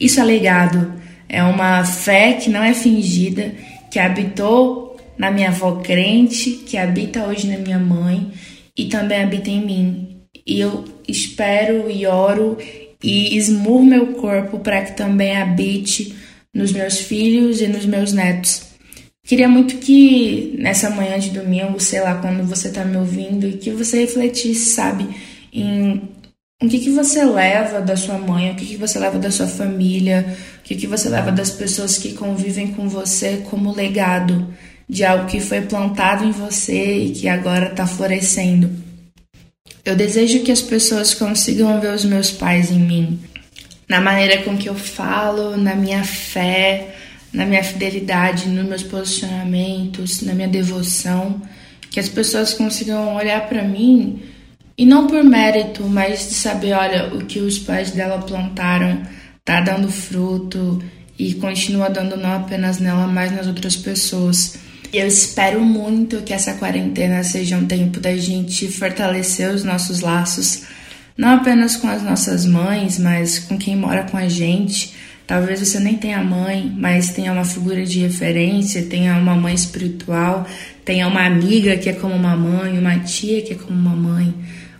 Isso 0.00 0.20
é 0.20 0.24
legado, 0.24 0.92
é 1.28 1.42
uma 1.42 1.84
fé 1.84 2.34
que 2.34 2.48
não 2.48 2.62
é 2.62 2.72
fingida, 2.72 3.52
que 3.90 3.98
habitou 3.98 4.96
na 5.18 5.30
minha 5.30 5.48
avó 5.48 5.72
crente, 5.76 6.50
que 6.50 6.76
habita 6.76 7.24
hoje 7.26 7.48
na 7.48 7.58
minha 7.58 7.78
mãe 7.78 8.30
e 8.76 8.84
também 8.86 9.22
habita 9.22 9.50
em 9.50 9.64
mim. 9.64 10.07
E 10.48 10.58
eu 10.60 10.82
espero 11.06 11.90
e 11.90 12.06
oro 12.06 12.56
e 13.04 13.36
esmurro 13.36 13.84
meu 13.84 14.06
corpo 14.14 14.60
para 14.60 14.80
que 14.82 14.96
também 14.96 15.36
habite 15.36 16.16
nos 16.54 16.72
meus 16.72 16.98
filhos 16.98 17.60
e 17.60 17.68
nos 17.68 17.84
meus 17.84 18.14
netos. 18.14 18.62
Queria 19.26 19.46
muito 19.46 19.76
que 19.76 20.56
nessa 20.58 20.88
manhã 20.88 21.18
de 21.18 21.28
domingo, 21.28 21.78
sei 21.78 22.00
lá, 22.00 22.14
quando 22.14 22.48
você 22.48 22.68
está 22.68 22.82
me 22.82 22.96
ouvindo, 22.96 23.58
que 23.58 23.70
você 23.70 24.00
refletisse, 24.00 24.70
sabe, 24.70 25.06
em 25.52 26.08
o 26.62 26.66
que, 26.66 26.78
que 26.80 26.90
você 26.90 27.24
leva 27.24 27.80
da 27.82 27.94
sua 27.94 28.18
mãe, 28.18 28.50
o 28.50 28.56
que, 28.56 28.64
que 28.64 28.76
você 28.76 28.98
leva 28.98 29.18
da 29.18 29.30
sua 29.30 29.46
família, 29.46 30.34
o 30.58 30.62
que, 30.64 30.74
que 30.74 30.86
você 30.86 31.10
leva 31.10 31.30
das 31.30 31.50
pessoas 31.50 31.98
que 31.98 32.14
convivem 32.14 32.68
com 32.68 32.88
você 32.88 33.44
como 33.50 33.72
legado 33.72 34.48
de 34.88 35.04
algo 35.04 35.26
que 35.26 35.40
foi 35.40 35.60
plantado 35.60 36.24
em 36.24 36.32
você 36.32 36.96
e 36.96 37.10
que 37.12 37.28
agora 37.28 37.66
está 37.66 37.86
florescendo. 37.86 38.87
Eu 39.84 39.96
desejo 39.96 40.40
que 40.40 40.52
as 40.52 40.60
pessoas 40.60 41.14
consigam 41.14 41.80
ver 41.80 41.94
os 41.94 42.04
meus 42.04 42.30
pais 42.30 42.70
em 42.70 42.78
mim, 42.78 43.20
na 43.88 44.00
maneira 44.00 44.42
com 44.42 44.56
que 44.56 44.68
eu 44.68 44.74
falo, 44.74 45.56
na 45.56 45.74
minha 45.74 46.04
fé, 46.04 46.94
na 47.32 47.44
minha 47.44 47.64
fidelidade, 47.64 48.48
nos 48.48 48.66
meus 48.66 48.82
posicionamentos, 48.82 50.22
na 50.22 50.34
minha 50.34 50.48
devoção, 50.48 51.40
que 51.90 52.00
as 52.00 52.08
pessoas 52.08 52.52
consigam 52.54 53.14
olhar 53.16 53.48
para 53.48 53.62
mim 53.62 54.22
e 54.76 54.84
não 54.86 55.06
por 55.06 55.24
mérito, 55.24 55.82
mas 55.84 56.28
de 56.28 56.34
saber, 56.34 56.72
olha, 56.72 57.14
o 57.14 57.24
que 57.24 57.40
os 57.40 57.58
pais 57.58 57.90
dela 57.90 58.18
plantaram 58.18 59.02
tá 59.44 59.60
dando 59.60 59.90
fruto 59.90 60.82
e 61.18 61.34
continua 61.34 61.88
dando 61.88 62.16
não 62.16 62.32
apenas 62.32 62.78
nela, 62.78 63.06
mas 63.06 63.32
nas 63.32 63.46
outras 63.46 63.74
pessoas. 63.74 64.58
Eu 64.92 65.06
espero 65.06 65.60
muito 65.60 66.22
que 66.22 66.32
essa 66.32 66.54
quarentena 66.54 67.22
seja 67.22 67.56
um 67.56 67.66
tempo 67.66 68.00
da 68.00 68.16
gente 68.16 68.68
fortalecer 68.68 69.50
os 69.50 69.62
nossos 69.62 70.00
laços, 70.00 70.62
não 71.16 71.34
apenas 71.34 71.76
com 71.76 71.88
as 71.88 72.02
nossas 72.02 72.46
mães, 72.46 72.98
mas 72.98 73.38
com 73.38 73.58
quem 73.58 73.76
mora 73.76 74.04
com 74.04 74.16
a 74.16 74.28
gente. 74.28 74.94
Talvez 75.26 75.60
você 75.60 75.78
nem 75.78 75.98
tenha 75.98 76.24
mãe, 76.24 76.72
mas 76.74 77.10
tenha 77.10 77.32
uma 77.34 77.44
figura 77.44 77.84
de 77.84 77.98
referência, 77.98 78.86
tenha 78.86 79.14
uma 79.18 79.34
mãe 79.34 79.54
espiritual, 79.54 80.46
tenha 80.86 81.06
uma 81.06 81.26
amiga 81.26 81.76
que 81.76 81.90
é 81.90 81.92
como 81.92 82.14
uma 82.14 82.34
mãe, 82.34 82.78
uma 82.78 82.98
tia 83.00 83.42
que 83.42 83.52
é 83.52 83.56
como 83.56 83.78
uma 83.78 83.94
mãe, 83.94 84.34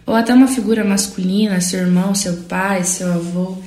ou 0.07 0.15
até 0.15 0.33
uma 0.33 0.49
figura 0.49 0.83
masculina, 0.85 1.61
seu 1.61 1.81
irmão, 1.81 2.15
seu 2.15 2.35
pai, 2.45 2.83
seu 2.83 3.13
avô 3.13 3.59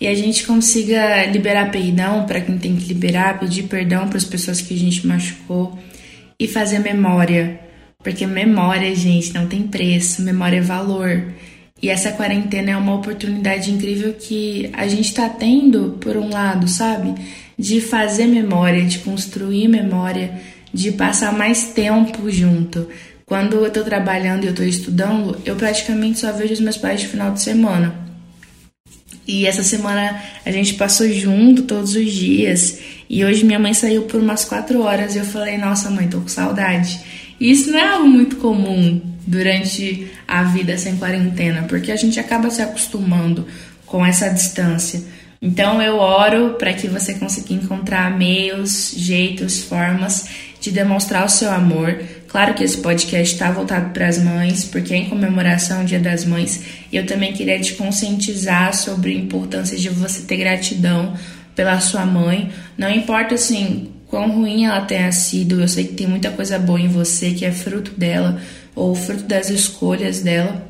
e 0.00 0.06
a 0.08 0.14
gente 0.14 0.44
consiga 0.44 1.24
liberar 1.26 1.70
perdão 1.70 2.26
para 2.26 2.40
quem 2.40 2.58
tem 2.58 2.76
que 2.76 2.92
liberar, 2.92 3.38
pedir 3.38 3.62
perdão 3.64 4.08
para 4.08 4.18
as 4.18 4.24
pessoas 4.24 4.60
que 4.60 4.74
a 4.74 4.76
gente 4.76 5.06
machucou 5.06 5.78
e 6.38 6.48
fazer 6.48 6.78
memória, 6.78 7.60
porque 8.02 8.26
memória, 8.26 8.94
gente, 8.94 9.32
não 9.32 9.46
tem 9.46 9.62
preço, 9.62 10.22
memória 10.22 10.58
é 10.58 10.60
valor. 10.60 11.32
E 11.82 11.90
essa 11.90 12.12
quarentena 12.12 12.70
é 12.70 12.76
uma 12.76 12.94
oportunidade 12.94 13.70
incrível 13.70 14.14
que 14.14 14.70
a 14.72 14.86
gente 14.86 15.08
está 15.08 15.28
tendo, 15.28 15.98
por 16.00 16.16
um 16.16 16.30
lado, 16.30 16.68
sabe? 16.68 17.14
De 17.58 17.80
fazer 17.80 18.26
memória, 18.26 18.84
de 18.84 19.00
construir 19.00 19.68
memória, 19.68 20.40
de 20.72 20.92
passar 20.92 21.32
mais 21.32 21.72
tempo 21.72 22.30
junto. 22.30 22.88
Quando 23.26 23.56
eu 23.56 23.66
estou 23.66 23.82
trabalhando 23.82 24.44
e 24.44 24.46
eu 24.46 24.50
estou 24.50 24.66
estudando, 24.66 25.38
eu 25.44 25.56
praticamente 25.56 26.18
só 26.20 26.32
vejo 26.32 26.52
os 26.52 26.60
meus 26.60 26.76
pais 26.76 27.00
de 27.00 27.08
final 27.08 27.32
de 27.32 27.42
semana. 27.42 28.04
E 29.26 29.46
essa 29.46 29.62
semana 29.62 30.22
a 30.44 30.50
gente 30.50 30.74
passou 30.74 31.08
junto 31.10 31.62
todos 31.62 31.94
os 31.96 32.12
dias. 32.12 32.78
E 33.08 33.24
hoje 33.24 33.44
minha 33.44 33.58
mãe 33.58 33.74
saiu 33.74 34.02
por 34.02 34.20
umas 34.20 34.44
quatro 34.44 34.82
horas 34.82 35.14
e 35.14 35.18
eu 35.18 35.24
falei: 35.24 35.58
Nossa, 35.58 35.90
mãe, 35.90 36.08
tô 36.08 36.20
com 36.20 36.28
saudade. 36.28 37.00
E 37.40 37.50
isso 37.50 37.70
não 37.70 37.78
é 37.78 37.88
algo 37.88 38.08
muito 38.08 38.36
comum 38.36 39.00
durante 39.26 40.10
a 40.26 40.42
vida 40.44 40.76
sem 40.76 40.96
quarentena, 40.96 41.62
porque 41.68 41.90
a 41.90 41.96
gente 41.96 42.18
acaba 42.20 42.50
se 42.50 42.62
acostumando 42.62 43.46
com 43.86 44.04
essa 44.04 44.28
distância. 44.28 45.02
Então 45.40 45.82
eu 45.82 45.96
oro 45.96 46.54
para 46.54 46.72
que 46.72 46.88
você 46.88 47.14
consiga 47.14 47.52
encontrar 47.52 48.16
meios, 48.16 48.94
jeitos, 48.96 49.62
formas 49.62 50.26
de 50.58 50.70
demonstrar 50.70 51.26
o 51.26 51.28
seu 51.28 51.50
amor. 51.50 52.02
Claro 52.28 52.54
que 52.54 52.64
esse 52.64 52.78
podcast 52.78 53.34
está 53.34 53.50
voltado 53.50 53.90
para 53.90 54.08
as 54.08 54.16
mães, 54.18 54.64
porque 54.64 54.94
é 54.94 54.96
em 54.96 55.08
comemoração 55.10 55.80
ao 55.80 55.84
Dia 55.84 56.00
das 56.00 56.24
Mães. 56.24 56.62
E 56.90 56.96
eu 56.96 57.04
também 57.04 57.34
queria 57.34 57.60
te 57.60 57.74
conscientizar 57.74 58.74
sobre 58.74 59.12
a 59.12 59.18
importância 59.18 59.76
de 59.76 59.90
você 59.90 60.22
ter 60.22 60.38
gratidão 60.38 61.14
pela 61.54 61.80
sua 61.80 62.04
mãe. 62.04 62.50
Não 62.76 62.90
importa 62.90 63.34
assim 63.34 63.90
quão 64.08 64.30
ruim 64.30 64.66
ela 64.66 64.80
tenha 64.82 65.10
sido, 65.12 65.60
eu 65.60 65.68
sei 65.68 65.84
que 65.84 65.94
tem 65.94 66.06
muita 66.06 66.30
coisa 66.30 66.58
boa 66.58 66.80
em 66.80 66.88
você 66.88 67.32
que 67.32 67.44
é 67.44 67.52
fruto 67.52 67.92
dela 67.92 68.40
ou 68.74 68.94
fruto 68.94 69.24
das 69.24 69.50
escolhas 69.50 70.20
dela. 70.20 70.66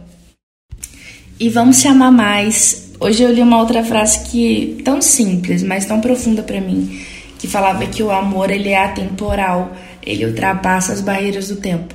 E 1.38 1.48
vamos 1.48 1.76
se 1.76 1.88
amar 1.88 2.12
mais. 2.12 2.92
Hoje 3.00 3.22
eu 3.22 3.32
li 3.32 3.42
uma 3.42 3.58
outra 3.58 3.82
frase 3.82 4.24
que 4.30 4.80
tão 4.84 5.02
simples, 5.02 5.62
mas 5.62 5.84
tão 5.84 6.00
profunda 6.00 6.42
para 6.42 6.60
mim 6.60 7.04
que 7.44 7.50
falava 7.50 7.84
que 7.84 8.02
o 8.02 8.10
amor 8.10 8.50
ele 8.50 8.70
é 8.70 8.82
atemporal, 8.82 9.76
ele 10.02 10.24
ultrapassa 10.24 10.94
as 10.94 11.02
barreiras 11.02 11.48
do 11.48 11.56
tempo. 11.56 11.94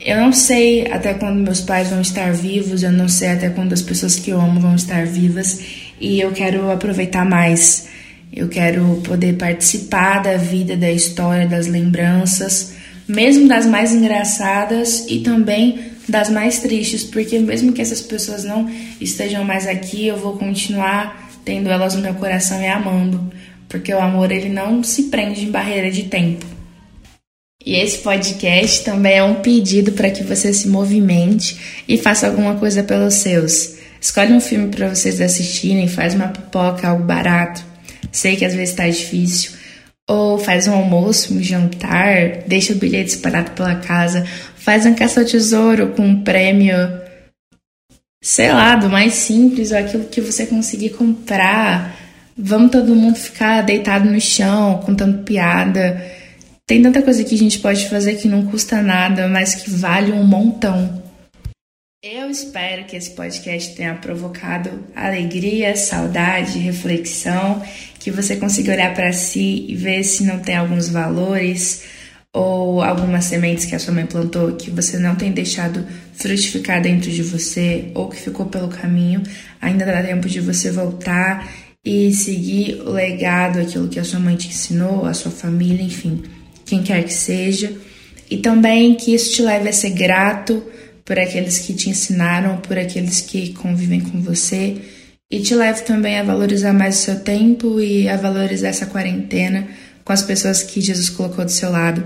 Eu 0.00 0.16
não 0.16 0.32
sei 0.32 0.90
até 0.90 1.14
quando 1.14 1.36
meus 1.36 1.60
pais 1.60 1.88
vão 1.88 2.00
estar 2.00 2.32
vivos, 2.32 2.82
eu 2.82 2.90
não 2.90 3.08
sei 3.08 3.28
até 3.28 3.48
quando 3.48 3.72
as 3.72 3.80
pessoas 3.80 4.16
que 4.16 4.30
eu 4.30 4.40
amo 4.40 4.58
vão 4.58 4.74
estar 4.74 5.06
vivas 5.06 5.60
e 6.00 6.20
eu 6.20 6.32
quero 6.32 6.68
aproveitar 6.68 7.24
mais. 7.24 7.88
Eu 8.32 8.48
quero 8.48 9.00
poder 9.04 9.34
participar 9.34 10.22
da 10.22 10.36
vida, 10.36 10.76
da 10.76 10.90
história, 10.90 11.46
das 11.46 11.66
lembranças, 11.66 12.74
mesmo 13.06 13.48
das 13.48 13.66
mais 13.66 13.92
engraçadas 13.92 15.06
e 15.08 15.20
também 15.20 15.92
das 16.08 16.30
mais 16.30 16.58
tristes, 16.60 17.04
porque 17.04 17.38
mesmo 17.38 17.72
que 17.72 17.82
essas 17.82 18.00
pessoas 18.00 18.44
não 18.44 18.70
estejam 19.00 19.44
mais 19.44 19.66
aqui, 19.66 20.06
eu 20.06 20.16
vou 20.16 20.36
continuar 20.36 21.28
tendo 21.44 21.68
elas 21.68 21.94
no 21.94 22.02
meu 22.02 22.14
coração 22.14 22.60
e 22.60 22.66
amando 22.66 23.32
porque 23.68 23.92
o 23.92 24.00
amor 24.00 24.32
ele 24.32 24.48
não 24.48 24.82
se 24.82 25.04
prende 25.04 25.44
em 25.44 25.50
barreira 25.50 25.90
de 25.90 26.04
tempo. 26.04 26.44
E 27.64 27.74
esse 27.74 27.98
podcast 27.98 28.82
também 28.82 29.18
é 29.18 29.22
um 29.22 29.36
pedido 29.36 29.92
para 29.92 30.10
que 30.10 30.22
você 30.22 30.52
se 30.54 30.68
movimente 30.68 31.82
e 31.86 31.98
faça 31.98 32.26
alguma 32.26 32.54
coisa 32.54 32.82
pelos 32.82 33.14
seus. 33.14 33.76
Escolhe 34.00 34.32
um 34.32 34.40
filme 34.40 34.68
para 34.68 34.88
vocês 34.88 35.20
assistirem, 35.20 35.86
faz 35.86 36.14
uma 36.14 36.28
pipoca, 36.28 36.88
algo 36.88 37.04
barato. 37.04 37.62
Sei 38.12 38.36
que 38.36 38.44
às 38.44 38.54
vezes 38.54 38.70
está 38.70 38.88
difícil. 38.88 39.52
Ou 40.08 40.38
faz 40.38 40.66
um 40.66 40.72
almoço, 40.72 41.34
um 41.34 41.42
jantar, 41.42 42.44
deixa 42.46 42.72
o 42.72 42.76
bilhete 42.76 43.10
disparado 43.10 43.50
pela 43.50 43.74
casa, 43.76 44.26
faz 44.56 44.86
um 44.86 44.94
caça-tesouro 44.94 45.88
com 45.88 46.02
um 46.02 46.22
prêmio, 46.22 46.76
sei 48.22 48.50
lá, 48.50 48.74
do 48.74 48.88
mais 48.88 49.14
simples, 49.14 49.70
ou 49.70 49.78
aquilo 49.78 50.04
que 50.04 50.20
você 50.20 50.46
conseguir 50.46 50.90
comprar 50.90 51.98
Vamos 52.40 52.70
todo 52.70 52.94
mundo 52.94 53.16
ficar 53.16 53.62
deitado 53.62 54.08
no 54.08 54.20
chão, 54.20 54.80
contando 54.86 55.24
piada. 55.24 56.00
Tem 56.64 56.80
tanta 56.80 57.02
coisa 57.02 57.24
que 57.24 57.34
a 57.34 57.38
gente 57.38 57.58
pode 57.58 57.88
fazer 57.88 58.14
que 58.14 58.28
não 58.28 58.46
custa 58.46 58.80
nada, 58.80 59.26
mas 59.26 59.56
que 59.56 59.68
vale 59.68 60.12
um 60.12 60.22
montão. 60.22 61.02
Eu 62.00 62.30
espero 62.30 62.84
que 62.84 62.94
esse 62.94 63.10
podcast 63.10 63.74
tenha 63.74 63.96
provocado 63.96 64.70
alegria, 64.94 65.74
saudade, 65.74 66.60
reflexão, 66.60 67.60
que 68.08 68.10
você 68.10 68.36
consiga 68.36 68.72
olhar 68.72 68.94
para 68.94 69.12
si 69.12 69.66
e 69.68 69.74
ver 69.74 70.02
se 70.02 70.24
não 70.24 70.38
tem 70.38 70.56
alguns 70.56 70.88
valores 70.88 71.82
ou 72.32 72.82
algumas 72.82 73.26
sementes 73.26 73.66
que 73.66 73.74
a 73.74 73.78
sua 73.78 73.92
mãe 73.92 74.06
plantou 74.06 74.52
que 74.52 74.70
você 74.70 74.98
não 74.98 75.14
tem 75.14 75.30
deixado 75.30 75.86
frutificar 76.14 76.80
dentro 76.80 77.10
de 77.10 77.22
você 77.22 77.90
ou 77.94 78.08
que 78.08 78.16
ficou 78.16 78.46
pelo 78.46 78.68
caminho. 78.68 79.22
Ainda 79.60 79.84
dá 79.84 80.02
tempo 80.02 80.26
de 80.26 80.40
você 80.40 80.70
voltar 80.70 81.52
e 81.84 82.10
seguir 82.14 82.80
o 82.80 82.92
legado, 82.92 83.60
aquilo 83.60 83.88
que 83.88 84.00
a 84.00 84.04
sua 84.04 84.20
mãe 84.20 84.36
te 84.36 84.48
ensinou, 84.48 85.04
a 85.04 85.12
sua 85.12 85.30
família, 85.30 85.82
enfim, 85.82 86.22
quem 86.64 86.82
quer 86.82 87.04
que 87.04 87.12
seja. 87.12 87.72
E 88.30 88.38
também 88.38 88.94
que 88.94 89.14
isso 89.14 89.34
te 89.34 89.42
leve 89.42 89.68
a 89.68 89.72
ser 89.72 89.90
grato 89.90 90.62
por 91.04 91.18
aqueles 91.18 91.58
que 91.58 91.74
te 91.74 91.90
ensinaram, 91.90 92.56
por 92.58 92.78
aqueles 92.78 93.20
que 93.20 93.52
convivem 93.52 94.00
com 94.00 94.20
você. 94.22 94.78
E 95.30 95.40
te 95.40 95.54
leve 95.54 95.82
também 95.82 96.18
a 96.18 96.22
valorizar 96.22 96.72
mais 96.72 97.00
o 97.00 97.02
seu 97.02 97.20
tempo 97.20 97.78
e 97.78 98.08
a 98.08 98.16
valorizar 98.16 98.68
essa 98.68 98.86
quarentena 98.86 99.68
com 100.02 100.10
as 100.10 100.22
pessoas 100.22 100.62
que 100.62 100.80
Jesus 100.80 101.10
colocou 101.10 101.44
do 101.44 101.50
seu 101.50 101.70
lado. 101.70 102.02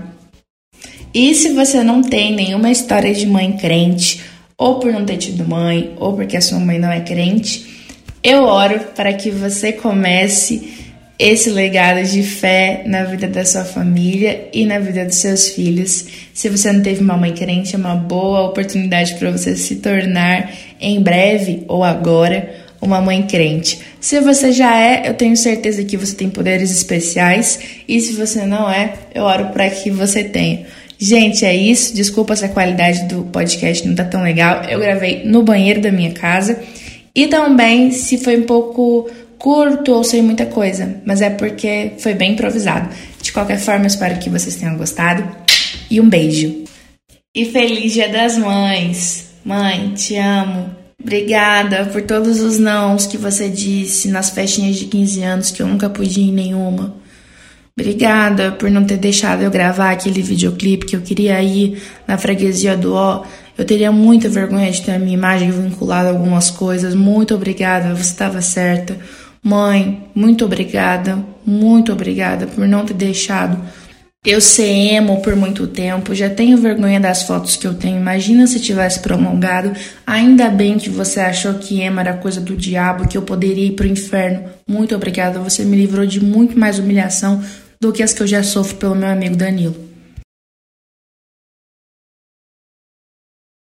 E 1.13 1.33
se 1.33 1.53
você 1.53 1.81
não 1.83 2.01
tem 2.01 2.35
nenhuma 2.35 2.69
história 2.69 3.13
de 3.13 3.25
mãe 3.25 3.53
crente, 3.53 4.21
ou 4.57 4.77
por 4.77 4.91
não 4.91 5.05
ter 5.05 5.15
tido 5.15 5.47
mãe, 5.47 5.93
ou 5.97 6.13
porque 6.13 6.35
a 6.35 6.41
sua 6.41 6.59
mãe 6.59 6.77
não 6.77 6.91
é 6.91 6.99
crente, 6.99 7.65
eu 8.21 8.43
oro 8.43 8.81
para 8.93 9.13
que 9.13 9.29
você 9.29 9.71
comece 9.71 10.73
esse 11.17 11.49
legado 11.49 12.03
de 12.05 12.23
fé 12.23 12.83
na 12.85 13.05
vida 13.05 13.27
da 13.29 13.45
sua 13.45 13.63
família 13.63 14.49
e 14.51 14.65
na 14.65 14.79
vida 14.79 15.05
dos 15.05 15.15
seus 15.15 15.47
filhos. 15.47 16.07
Se 16.33 16.49
você 16.49 16.73
não 16.73 16.81
teve 16.81 17.01
uma 17.01 17.15
mãe 17.15 17.33
crente, 17.33 17.73
é 17.73 17.77
uma 17.77 17.95
boa 17.95 18.41
oportunidade 18.41 19.15
para 19.15 19.31
você 19.31 19.55
se 19.55 19.77
tornar 19.77 20.51
em 20.81 21.01
breve 21.01 21.63
ou 21.69 21.85
agora 21.85 22.62
uma 22.83 23.01
mãe 23.01 23.23
crente. 23.23 23.79
Se 23.99 24.19
você 24.19 24.51
já 24.51 24.77
é, 24.77 25.09
eu 25.09 25.13
tenho 25.13 25.35
certeza 25.37 25.83
que 25.83 25.97
você 25.97 26.13
tem 26.15 26.29
poderes 26.29 26.71
especiais 26.71 27.59
e 27.87 27.99
se 28.01 28.13
você 28.13 28.45
não 28.45 28.69
é, 28.69 28.93
eu 29.15 29.23
oro 29.23 29.47
para 29.47 29.69
que 29.69 29.89
você 29.89 30.23
tenha. 30.23 30.65
Gente, 30.99 31.45
é 31.45 31.55
isso. 31.55 31.93
Desculpa 31.93 32.35
se 32.35 32.45
a 32.45 32.49
qualidade 32.49 33.05
do 33.05 33.23
podcast 33.23 33.87
não 33.87 33.95
tá 33.95 34.03
tão 34.03 34.23
legal. 34.23 34.63
Eu 34.63 34.79
gravei 34.79 35.23
no 35.25 35.43
banheiro 35.43 35.81
da 35.81 35.91
minha 35.91 36.11
casa. 36.11 36.59
E 37.15 37.27
também 37.27 37.91
se 37.91 38.17
foi 38.17 38.37
um 38.37 38.43
pouco 38.43 39.09
curto 39.37 39.91
ou 39.91 40.03
sem 40.03 40.21
muita 40.21 40.45
coisa, 40.45 41.01
mas 41.05 41.21
é 41.21 41.29
porque 41.29 41.91
foi 41.97 42.13
bem 42.13 42.31
improvisado. 42.31 42.89
De 43.21 43.31
qualquer 43.31 43.59
forma, 43.59 43.85
espero 43.85 44.17
que 44.17 44.29
vocês 44.29 44.55
tenham 44.55 44.77
gostado 44.77 45.29
e 45.91 45.99
um 45.99 46.07
beijo. 46.07 46.63
E 47.35 47.45
feliz 47.45 47.93
Dia 47.93 48.07
das 48.07 48.37
Mães! 48.37 49.33
Mãe, 49.43 49.93
te 49.93 50.15
amo. 50.15 50.82
Obrigada 51.03 51.85
por 51.85 52.01
todos 52.01 52.39
os 52.39 52.57
nãos 52.57 53.05
que 53.05 53.17
você 53.17 53.49
disse 53.49 54.07
nas 54.07 54.29
festinhas 54.29 54.77
de 54.77 54.85
15 54.85 55.21
anos 55.21 55.51
que 55.51 55.61
eu 55.61 55.67
nunca 55.67 55.89
pude 55.89 56.21
ir 56.21 56.29
em 56.29 56.31
nenhuma. 56.31 56.95
Obrigada 57.77 58.53
por 58.53 58.71
não 58.71 58.85
ter 58.85 58.97
deixado 58.97 59.41
eu 59.41 59.51
gravar 59.51 59.91
aquele 59.91 60.21
videoclipe 60.21 60.85
que 60.85 60.95
eu 60.95 61.01
queria 61.01 61.41
ir 61.41 61.81
na 62.07 62.17
freguesia 62.17 62.77
do 62.77 62.93
Ó 62.93 63.23
Eu 63.57 63.65
teria 63.65 63.91
muita 63.91 64.29
vergonha 64.29 64.71
de 64.71 64.81
ter 64.81 64.93
a 64.93 64.99
minha 64.99 65.13
imagem 65.13 65.51
vinculada 65.51 66.07
a 66.07 66.11
algumas 66.11 66.49
coisas. 66.49 66.95
Muito 66.95 67.35
obrigada, 67.35 67.93
você 67.93 68.11
estava 68.11 68.41
certa. 68.41 68.97
Mãe, 69.43 70.07
muito 70.15 70.45
obrigada, 70.45 71.19
muito 71.45 71.91
obrigada 71.91 72.47
por 72.47 72.65
não 72.65 72.85
ter 72.85 72.93
deixado 72.93 73.59
eu 74.25 74.39
ser 74.39 74.63
emo 74.65 75.21
por 75.21 75.35
muito 75.35 75.67
tempo, 75.67 76.15
já 76.15 76.29
tenho 76.29 76.57
vergonha 76.57 76.99
das 76.99 77.23
fotos 77.23 77.57
que 77.57 77.67
eu 77.67 77.73
tenho. 77.73 77.97
Imagina 77.97 78.47
se 78.47 78.59
tivesse 78.59 78.99
prolongado. 78.99 79.73
Ainda 80.07 80.49
bem 80.49 80.77
que 80.77 80.89
você 80.89 81.19
achou 81.19 81.55
que 81.55 81.81
emo 81.81 81.99
era 81.99 82.13
coisa 82.13 82.39
do 82.39 82.55
diabo, 82.55 83.07
que 83.07 83.17
eu 83.17 83.21
poderia 83.21 83.65
ir 83.65 83.73
pro 83.73 83.85
inferno. 83.85 84.45
Muito 84.67 84.95
obrigada, 84.95 85.39
você 85.39 85.65
me 85.65 85.75
livrou 85.75 86.05
de 86.05 86.23
muito 86.23 86.57
mais 86.57 86.79
humilhação 86.79 87.43
do 87.81 87.91
que 87.91 88.01
as 88.01 88.13
que 88.13 88.23
eu 88.23 88.27
já 88.27 88.41
sofro 88.41 88.77
pelo 88.77 88.95
meu 88.95 89.09
amigo 89.09 89.35
Danilo. 89.35 89.92